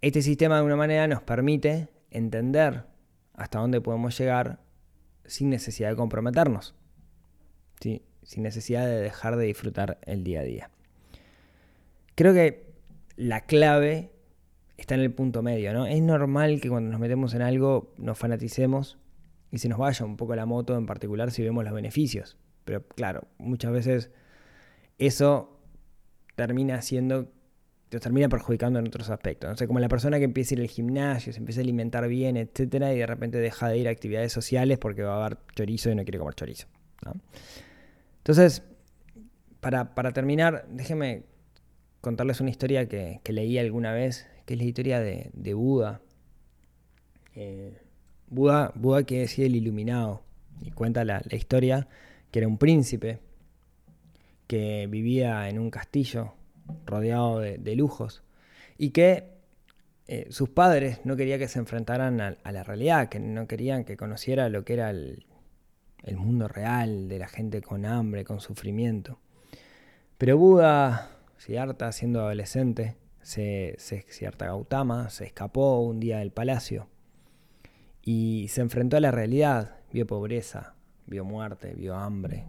Este 0.00 0.20
sistema 0.20 0.56
de 0.56 0.58
alguna 0.58 0.76
manera 0.76 1.06
nos 1.06 1.22
permite 1.22 1.88
entender 2.10 2.86
hasta 3.34 3.60
dónde 3.60 3.80
podemos 3.80 4.18
llegar 4.18 4.58
sin 5.24 5.48
necesidad 5.48 5.90
de 5.90 5.96
comprometernos, 5.96 6.74
sin 7.80 8.42
necesidad 8.42 8.84
de 8.84 9.00
dejar 9.00 9.36
de 9.36 9.44
disfrutar 9.44 9.98
el 10.02 10.24
día 10.24 10.40
a 10.40 10.44
día. 10.44 10.70
Creo 12.16 12.34
que 12.34 12.65
la 13.16 13.42
clave 13.42 14.12
está 14.76 14.94
en 14.94 15.00
el 15.00 15.12
punto 15.12 15.42
medio, 15.42 15.72
¿no? 15.72 15.86
Es 15.86 16.02
normal 16.02 16.60
que 16.60 16.68
cuando 16.68 16.90
nos 16.90 17.00
metemos 17.00 17.34
en 17.34 17.42
algo 17.42 17.94
nos 17.96 18.18
fanaticemos 18.18 18.98
y 19.50 19.58
se 19.58 19.68
nos 19.68 19.78
vaya 19.78 20.04
un 20.04 20.16
poco 20.16 20.36
la 20.36 20.46
moto, 20.46 20.76
en 20.76 20.86
particular 20.86 21.30
si 21.30 21.42
vemos 21.42 21.64
los 21.64 21.72
beneficios. 21.72 22.36
Pero 22.64 22.86
claro, 22.86 23.26
muchas 23.38 23.72
veces 23.72 24.10
eso 24.98 25.60
termina 26.34 26.82
siendo, 26.82 27.32
te 27.88 28.00
termina 28.00 28.28
perjudicando 28.28 28.78
en 28.78 28.86
otros 28.88 29.08
aspectos. 29.08 29.48
No 29.48 29.56
sé, 29.56 29.66
como 29.66 29.80
la 29.80 29.88
persona 29.88 30.18
que 30.18 30.24
empieza 30.24 30.54
a 30.54 30.58
ir 30.58 30.60
al 30.62 30.68
gimnasio, 30.68 31.32
se 31.32 31.38
empieza 31.38 31.60
a 31.60 31.62
alimentar 31.62 32.06
bien, 32.08 32.36
etcétera, 32.36 32.92
y 32.92 32.98
de 32.98 33.06
repente 33.06 33.38
deja 33.38 33.68
de 33.68 33.78
ir 33.78 33.88
a 33.88 33.90
actividades 33.90 34.32
sociales 34.32 34.78
porque 34.78 35.02
va 35.02 35.14
a 35.14 35.26
haber 35.26 35.38
chorizo 35.54 35.90
y 35.90 35.94
no 35.94 36.02
quiere 36.02 36.18
comer 36.18 36.34
chorizo. 36.34 36.66
Entonces, 38.18 38.62
para, 39.60 40.12
terminar, 40.12 40.66
déjenme 40.70 41.24
contarles 42.06 42.40
una 42.40 42.50
historia 42.50 42.88
que, 42.88 43.20
leí 43.26 43.58
alguna 43.58 43.92
vez, 43.92 44.28
que 44.44 44.54
es 44.54 44.60
la 44.60 44.64
historia 44.64 45.00
de, 45.00 45.54
Buda. 45.54 46.00
Eh, 47.34 47.76
Buda. 48.28 48.70
Buda 48.76 49.02
que 49.02 49.18
decía 49.18 49.46
el 49.46 49.56
iluminado, 49.56 50.22
y 50.60 50.70
cuenta 50.70 51.04
la 51.04 51.20
historia 51.32 51.88
que 52.30 52.38
era 52.38 52.46
un 52.46 52.58
príncipe 52.58 53.18
que 54.46 54.86
vivía 54.88 55.48
en 55.48 55.58
un 55.58 55.68
castillo 55.68 56.34
rodeado 56.84 57.40
de, 57.40 57.74
lujos 57.74 58.22
y 58.78 58.90
que 58.90 59.24
eh, 60.06 60.28
sus 60.30 60.50
padres 60.50 61.00
no 61.02 61.16
querían 61.16 61.40
que 61.40 61.48
se 61.48 61.58
enfrentaran 61.58 62.20
a, 62.20 62.36
la 62.52 62.62
realidad, 62.62 63.08
que 63.08 63.18
no 63.18 63.48
querían 63.48 63.82
que 63.82 63.96
conociera 63.96 64.48
lo 64.48 64.64
que 64.64 64.74
era 64.74 64.90
el, 64.90 65.26
mundo 66.14 66.46
real 66.46 67.08
de 67.08 67.18
la 67.18 67.26
gente 67.26 67.62
con 67.62 67.84
hambre, 67.84 68.24
con 68.24 68.38
sufrimiento. 68.38 69.18
Pero 70.18 70.38
Buda, 70.38 71.15
Siddhartha, 71.38 71.92
siendo 71.92 72.20
adolescente, 72.20 72.96
se, 73.22 73.74
se, 73.78 74.04
Gautama, 74.38 75.10
se 75.10 75.24
escapó 75.24 75.80
un 75.80 76.00
día 76.00 76.18
del 76.18 76.30
palacio 76.30 76.88
y 78.02 78.46
se 78.48 78.60
enfrentó 78.60 78.96
a 78.96 79.00
la 79.00 79.10
realidad. 79.10 79.76
Vio 79.92 80.06
pobreza, 80.06 80.74
vio 81.06 81.24
muerte, 81.24 81.74
vio 81.74 81.96
hambre, 81.96 82.46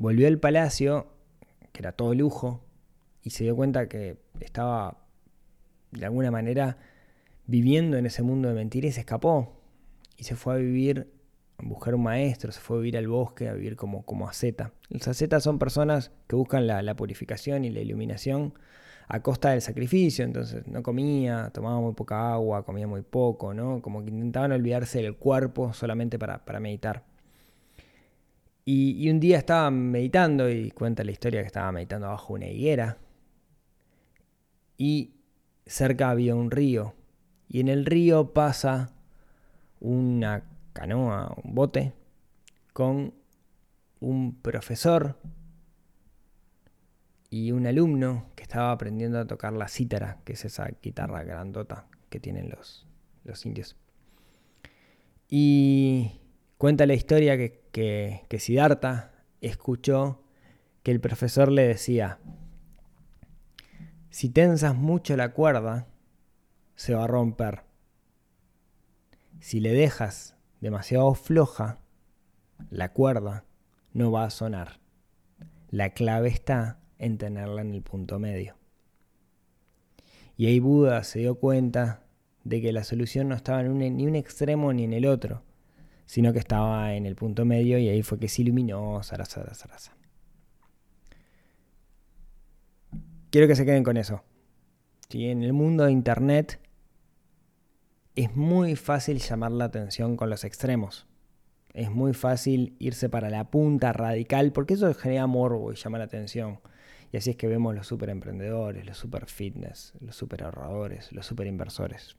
Volvió 0.00 0.28
al 0.28 0.38
palacio, 0.38 1.08
que 1.72 1.82
era 1.82 1.92
todo 1.92 2.14
lujo, 2.14 2.64
y 3.22 3.30
se 3.30 3.44
dio 3.44 3.54
cuenta 3.54 3.86
que 3.86 4.16
estaba 4.40 4.96
de 5.90 6.06
alguna 6.06 6.30
manera 6.30 6.78
viviendo 7.46 7.98
en 7.98 8.06
ese 8.06 8.22
mundo 8.22 8.48
de 8.48 8.54
mentiras 8.54 8.92
y 8.92 8.92
se 8.92 9.00
escapó. 9.00 9.60
Y 10.16 10.24
se 10.24 10.36
fue 10.36 10.54
a 10.54 10.56
vivir, 10.56 11.12
buscar 11.62 11.94
un 11.94 12.02
maestro, 12.02 12.52
se 12.52 12.60
fue 12.60 12.78
a 12.78 12.80
vivir 12.80 12.96
al 12.98 13.08
bosque, 13.08 13.48
a 13.48 13.54
vivir 13.54 13.76
como, 13.76 14.04
como 14.04 14.28
asceta. 14.28 14.72
Los 14.88 15.06
ascetas 15.08 15.42
son 15.42 15.58
personas 15.58 16.12
que 16.26 16.36
buscan 16.36 16.66
la, 16.66 16.94
purificación 16.94 17.64
y 17.64 17.70
la 17.70 17.80
iluminación 17.80 18.54
a 19.08 19.22
costa 19.22 19.50
del 19.50 19.60
sacrificio, 19.60 20.24
entonces 20.24 20.66
no 20.68 20.82
comía, 20.82 21.50
tomaba 21.52 21.80
muy 21.80 21.94
poca 21.94 22.32
agua, 22.32 22.64
comía 22.64 22.86
muy 22.86 23.02
poco, 23.02 23.54
¿no? 23.54 23.82
Como 23.82 24.04
que 24.04 24.10
intentaban 24.10 24.52
olvidarse 24.52 25.02
del 25.02 25.16
cuerpo 25.16 25.72
solamente 25.72 26.18
para, 26.18 26.44
para 26.44 26.60
meditar. 26.60 27.04
Y, 28.64 29.10
un 29.10 29.18
día 29.18 29.38
estaba 29.38 29.68
meditando 29.70 30.48
y 30.48 30.70
cuenta 30.70 31.02
la 31.02 31.10
historia 31.10 31.40
que 31.40 31.46
estaba 31.48 31.72
meditando 31.72 32.06
bajo 32.06 32.34
una 32.34 32.46
higuera. 32.46 32.98
Y 34.76 35.14
cerca 35.66 36.10
había 36.10 36.36
un 36.36 36.52
río. 36.52 36.94
Y 37.48 37.58
en 37.58 37.68
el 37.68 37.84
río 37.84 38.32
pasa 38.32 38.92
una 39.80 40.44
canoa, 40.72 41.34
un 41.42 41.54
bote, 41.54 41.92
con 42.72 43.14
un 44.00 44.40
profesor 44.40 45.18
y 47.28 47.52
un 47.52 47.66
alumno 47.66 48.26
que 48.34 48.42
estaba 48.42 48.72
aprendiendo 48.72 49.18
a 49.18 49.26
tocar 49.26 49.52
la 49.52 49.68
cítara, 49.68 50.18
que 50.24 50.32
es 50.32 50.44
esa 50.44 50.68
guitarra 50.82 51.22
grandota 51.22 51.86
que 52.08 52.20
tienen 52.20 52.50
los, 52.50 52.86
los 53.24 53.44
indios. 53.46 53.76
Y 55.28 56.20
Cuenta 56.60 56.84
la 56.84 56.92
historia 56.92 57.38
que, 57.38 57.62
que, 58.28 58.38
Siddhartha 58.38 59.12
escuchó 59.40 60.22
que 60.82 60.90
el 60.90 61.00
profesor 61.00 61.50
le 61.50 61.66
decía, 61.66 62.18
si 64.10 64.28
tensas 64.28 64.74
mucho 64.74 65.16
la 65.16 65.32
cuerda, 65.32 65.86
se 66.74 66.94
va 66.94 67.04
a 67.04 67.06
romper. 67.06 67.62
Si 69.38 69.58
le 69.58 69.72
dejas 69.72 70.36
demasiado 70.60 71.14
floja, 71.14 71.78
la 72.70 72.92
cuerda 72.92 73.44
no 73.92 74.10
va 74.10 74.24
a 74.24 74.30
sonar. 74.30 74.80
La 75.70 75.90
clave 75.90 76.28
está 76.28 76.80
en 76.98 77.18
tenerla 77.18 77.62
en 77.62 77.74
el 77.74 77.82
punto 77.82 78.18
medio. 78.18 78.56
Y 80.36 80.46
ahí 80.46 80.60
Buda 80.60 81.04
se 81.04 81.20
dio 81.20 81.34
cuenta 81.36 82.02
de 82.44 82.60
que 82.60 82.72
la 82.72 82.84
solución 82.84 83.28
no 83.28 83.34
estaba 83.34 83.60
en 83.60 83.70
un, 83.70 83.78
ni 83.78 84.18
extremo 84.18 84.72
ni 84.72 84.84
en 84.84 84.92
el 84.92 85.06
otro, 85.06 85.42
sino 86.06 86.32
que 86.32 86.38
estaba 86.38 86.94
en 86.94 87.06
el 87.06 87.14
punto 87.14 87.44
medio 87.44 87.78
y 87.78 87.88
ahí 87.88 88.02
fue 88.02 88.18
que 88.18 88.28
se 88.28 88.42
iluminó, 88.42 89.02
zaraza, 89.02 89.54
zaraza. 89.54 89.96
Quiero 93.30 93.46
que 93.46 93.54
se 93.54 93.64
queden 93.64 93.84
con 93.84 93.96
eso. 93.96 94.22
En 95.10 95.42
el 95.42 95.52
mundo 95.52 95.84
de 95.84 95.92
Internet 95.92 96.59
es 98.22 98.36
muy 98.36 98.76
fácil 98.76 99.18
llamar 99.18 99.52
la 99.52 99.64
atención 99.64 100.16
con 100.16 100.28
los 100.30 100.44
extremos. 100.44 101.06
Es 101.72 101.90
muy 101.90 102.12
fácil 102.12 102.76
irse 102.78 103.08
para 103.08 103.30
la 103.30 103.50
punta 103.50 103.92
radical 103.92 104.52
porque 104.52 104.74
eso 104.74 104.92
genera 104.94 105.26
morbo 105.26 105.72
y 105.72 105.76
llama 105.76 105.98
la 105.98 106.04
atención. 106.04 106.60
Y 107.12 107.16
así 107.16 107.30
es 107.30 107.36
que 107.36 107.46
vemos 107.46 107.74
los 107.74 107.86
super 107.86 108.10
emprendedores, 108.10 108.84
los 108.84 108.98
super 108.98 109.26
fitness, 109.26 109.94
los 110.00 110.16
super 110.16 110.44
ahorradores, 110.44 111.12
los 111.12 111.26
super 111.26 111.46
inversores. 111.46 112.16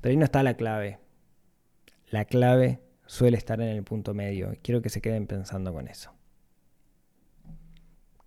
Pero 0.00 0.10
ahí 0.10 0.16
no 0.16 0.24
está 0.24 0.42
la 0.42 0.54
clave. 0.54 0.98
La 2.10 2.24
clave 2.24 2.80
suele 3.06 3.36
estar 3.36 3.60
en 3.60 3.68
el 3.68 3.82
punto 3.82 4.14
medio. 4.14 4.56
Quiero 4.62 4.82
que 4.82 4.88
se 4.88 5.00
queden 5.00 5.26
pensando 5.26 5.72
con 5.72 5.88
eso. 5.88 6.12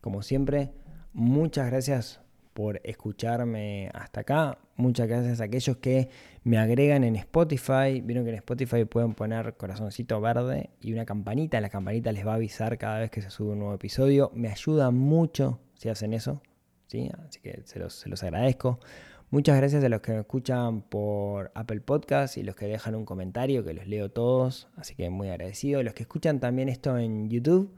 Como 0.02 0.24
siempre, 0.24 0.72
muchas 1.14 1.68
gracias 1.70 2.22
por 2.54 2.82
escucharme 2.84 3.90
hasta 3.94 4.22
acá. 4.22 4.58
Muchas 4.76 5.08
gracias 5.08 5.42
a 5.42 5.46
aquellos 5.46 5.78
que 5.78 6.10
me 6.44 6.58
agregan 6.58 7.04
en 7.04 7.16
Spotify. 7.16 8.02
Vieron 8.04 8.24
que 8.24 8.32
en 8.32 8.36
Spotify 8.38 8.86
pueden 8.86 9.14
poner 9.14 9.56
corazoncito 9.56 10.20
verde 10.22 10.70
y 10.82 10.94
una 10.94 11.06
campanita. 11.06 11.62
La 11.62 11.70
campanita 11.70 12.12
les 12.12 12.26
va 12.26 12.34
a 12.34 12.36
avisar 12.36 12.78
cada 12.78 13.00
vez 13.00 13.12
que 13.12 13.22
se 13.22 13.30
sube 13.30 13.52
un 13.52 13.60
nuevo 13.60 13.74
episodio. 13.74 14.32
Me 14.34 14.50
ayuda 14.50 14.92
mucho 14.92 15.60
si 15.76 15.90
hacen 15.90 16.14
eso. 16.14 16.42
¿sí? 16.88 17.10
Así 17.28 17.40
que 17.40 17.62
se 17.66 17.80
los, 17.80 17.94
se 17.94 18.10
los 18.10 18.24
agradezco. 18.24 18.80
Muchas 19.30 19.56
gracias 19.56 19.82
a 19.84 19.90
los 19.90 20.02
que 20.02 20.12
me 20.12 20.20
escuchan 20.20 20.82
por 20.82 21.52
Apple 21.56 21.80
Podcast 21.80 22.36
y 22.36 22.44
los 22.44 22.56
que 22.56 22.66
dejan 22.66 22.96
un 22.96 23.06
comentario, 23.06 23.64
que 23.64 23.74
los 23.74 23.88
leo 23.88 24.12
todos. 24.12 24.68
Así 24.76 24.94
que 24.94 25.10
muy 25.10 25.30
agradecido. 25.30 25.82
Los 25.84 25.94
que 25.94 26.04
escuchan 26.04 26.42
también 26.42 26.68
esto 26.68 26.98
en 26.98 27.30
YouTube 27.30 27.74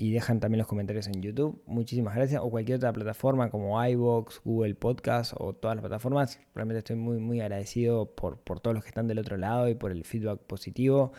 y 0.00 0.12
dejan 0.12 0.38
también 0.38 0.58
los 0.58 0.68
comentarios 0.68 1.08
en 1.08 1.20
YouTube. 1.20 1.60
Muchísimas 1.66 2.14
gracias. 2.14 2.40
O 2.40 2.48
cualquier 2.50 2.76
otra 2.76 2.92
plataforma 2.92 3.50
como 3.50 3.84
iVoox, 3.84 4.40
Google 4.44 4.76
Podcast 4.76 5.34
o 5.36 5.52
todas 5.52 5.76
las 5.76 5.82
plataformas. 5.82 6.40
Realmente 6.54 6.78
estoy 6.78 6.94
muy, 6.94 7.18
muy 7.18 7.40
agradecido 7.40 8.14
por, 8.14 8.38
por 8.38 8.60
todos 8.60 8.74
los 8.74 8.84
que 8.84 8.90
están 8.90 9.08
del 9.08 9.18
otro 9.18 9.36
lado 9.36 9.68
y 9.68 9.74
por 9.74 9.90
el 9.90 10.04
feedback 10.04 10.38
positivo. 10.38 11.12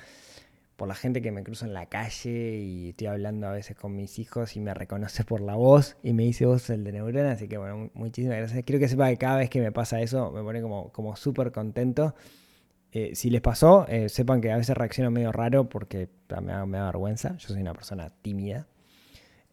Por 0.77 0.87
la 0.87 0.95
gente 0.95 1.21
que 1.21 1.33
me 1.33 1.43
cruza 1.43 1.65
en 1.65 1.73
la 1.73 1.87
calle 1.87 2.55
y 2.59 2.89
estoy 2.91 3.07
hablando 3.07 3.47
a 3.47 3.51
veces 3.51 3.75
con 3.75 3.97
mis 3.97 4.17
hijos 4.17 4.55
y 4.55 4.61
me 4.61 4.73
reconoce 4.73 5.25
por 5.25 5.41
la 5.41 5.55
voz 5.55 5.97
y 6.01 6.13
me 6.13 6.23
dice 6.23 6.45
vos 6.45 6.69
el 6.69 6.85
de 6.85 6.93
Neurona. 6.93 7.31
Así 7.31 7.49
que 7.49 7.57
bueno, 7.57 7.91
muchísimas 7.93 8.37
gracias. 8.37 8.63
Quiero 8.63 8.79
que 8.79 8.87
sepa 8.87 9.09
que 9.09 9.17
cada 9.17 9.39
vez 9.39 9.49
que 9.49 9.59
me 9.59 9.73
pasa 9.73 9.99
eso 9.99 10.31
me 10.31 10.41
pone 10.41 10.61
como, 10.61 10.89
como 10.93 11.17
súper 11.17 11.51
contento. 11.51 12.15
Eh, 12.91 13.11
si 13.13 13.29
les 13.29 13.41
pasó, 13.41 13.87
eh, 13.87 14.09
sepan 14.09 14.41
que 14.41 14.51
a 14.51 14.57
veces 14.57 14.75
reacciono 14.75 15.11
medio 15.11 15.31
raro 15.31 15.69
porque 15.69 16.09
me 16.41 16.51
da, 16.53 16.65
vergüenza. 16.65 17.35
Yo 17.37 17.49
soy 17.49 17.61
una 17.61 17.73
persona 17.73 18.09
tímida. 18.21 18.67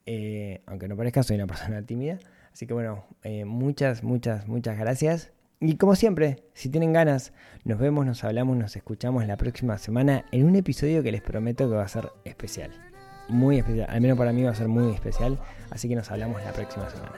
Eh, 0.06 0.62
aunque 0.66 0.88
no 0.88 0.96
parezca, 0.96 1.22
soy 1.22 1.36
una 1.36 1.46
persona 1.48 1.82
tímida. 1.82 2.18
Así 2.52 2.66
que 2.66 2.72
bueno, 2.72 3.04
muchas, 3.44 4.02
muchas, 4.02 4.48
muchas 4.48 4.78
gracias. 4.78 5.32
Y 5.60 5.76
como 5.76 5.94
siempre, 5.94 6.42
si 6.54 6.70
tienen 6.70 6.92
ganas, 6.92 7.32
nos 7.64 7.78
vemos, 7.78 8.06
nos 8.06 8.24
hablamos, 8.24 8.56
nos 8.56 8.76
escuchamos 8.76 9.26
la 9.26 9.36
próxima 9.36 9.76
semana 9.76 10.24
en 10.32 10.46
un 10.46 10.56
episodio 10.56 11.02
que 11.02 11.12
les 11.12 11.22
prometo 11.22 11.68
que 11.68 11.76
va 11.76 11.84
a 11.84 11.88
ser 11.88 12.10
especial 12.24 12.85
muy 13.28 13.58
especial. 13.58 13.86
Al 13.90 14.00
menos 14.00 14.18
para 14.18 14.32
mí 14.32 14.42
va 14.42 14.50
a 14.50 14.54
ser 14.54 14.68
muy 14.68 14.92
especial. 14.92 15.38
Así 15.70 15.88
que 15.88 15.94
nos 15.94 16.10
hablamos 16.10 16.42
la 16.44 16.52
próxima 16.52 16.88
semana. 16.90 17.16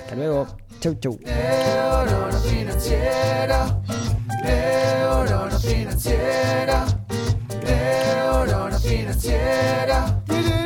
Hasta 0.00 0.14
luego. 0.14 0.46
Chau, 0.80 0.94
chau. 0.94 1.18
financiera. 8.88 10.57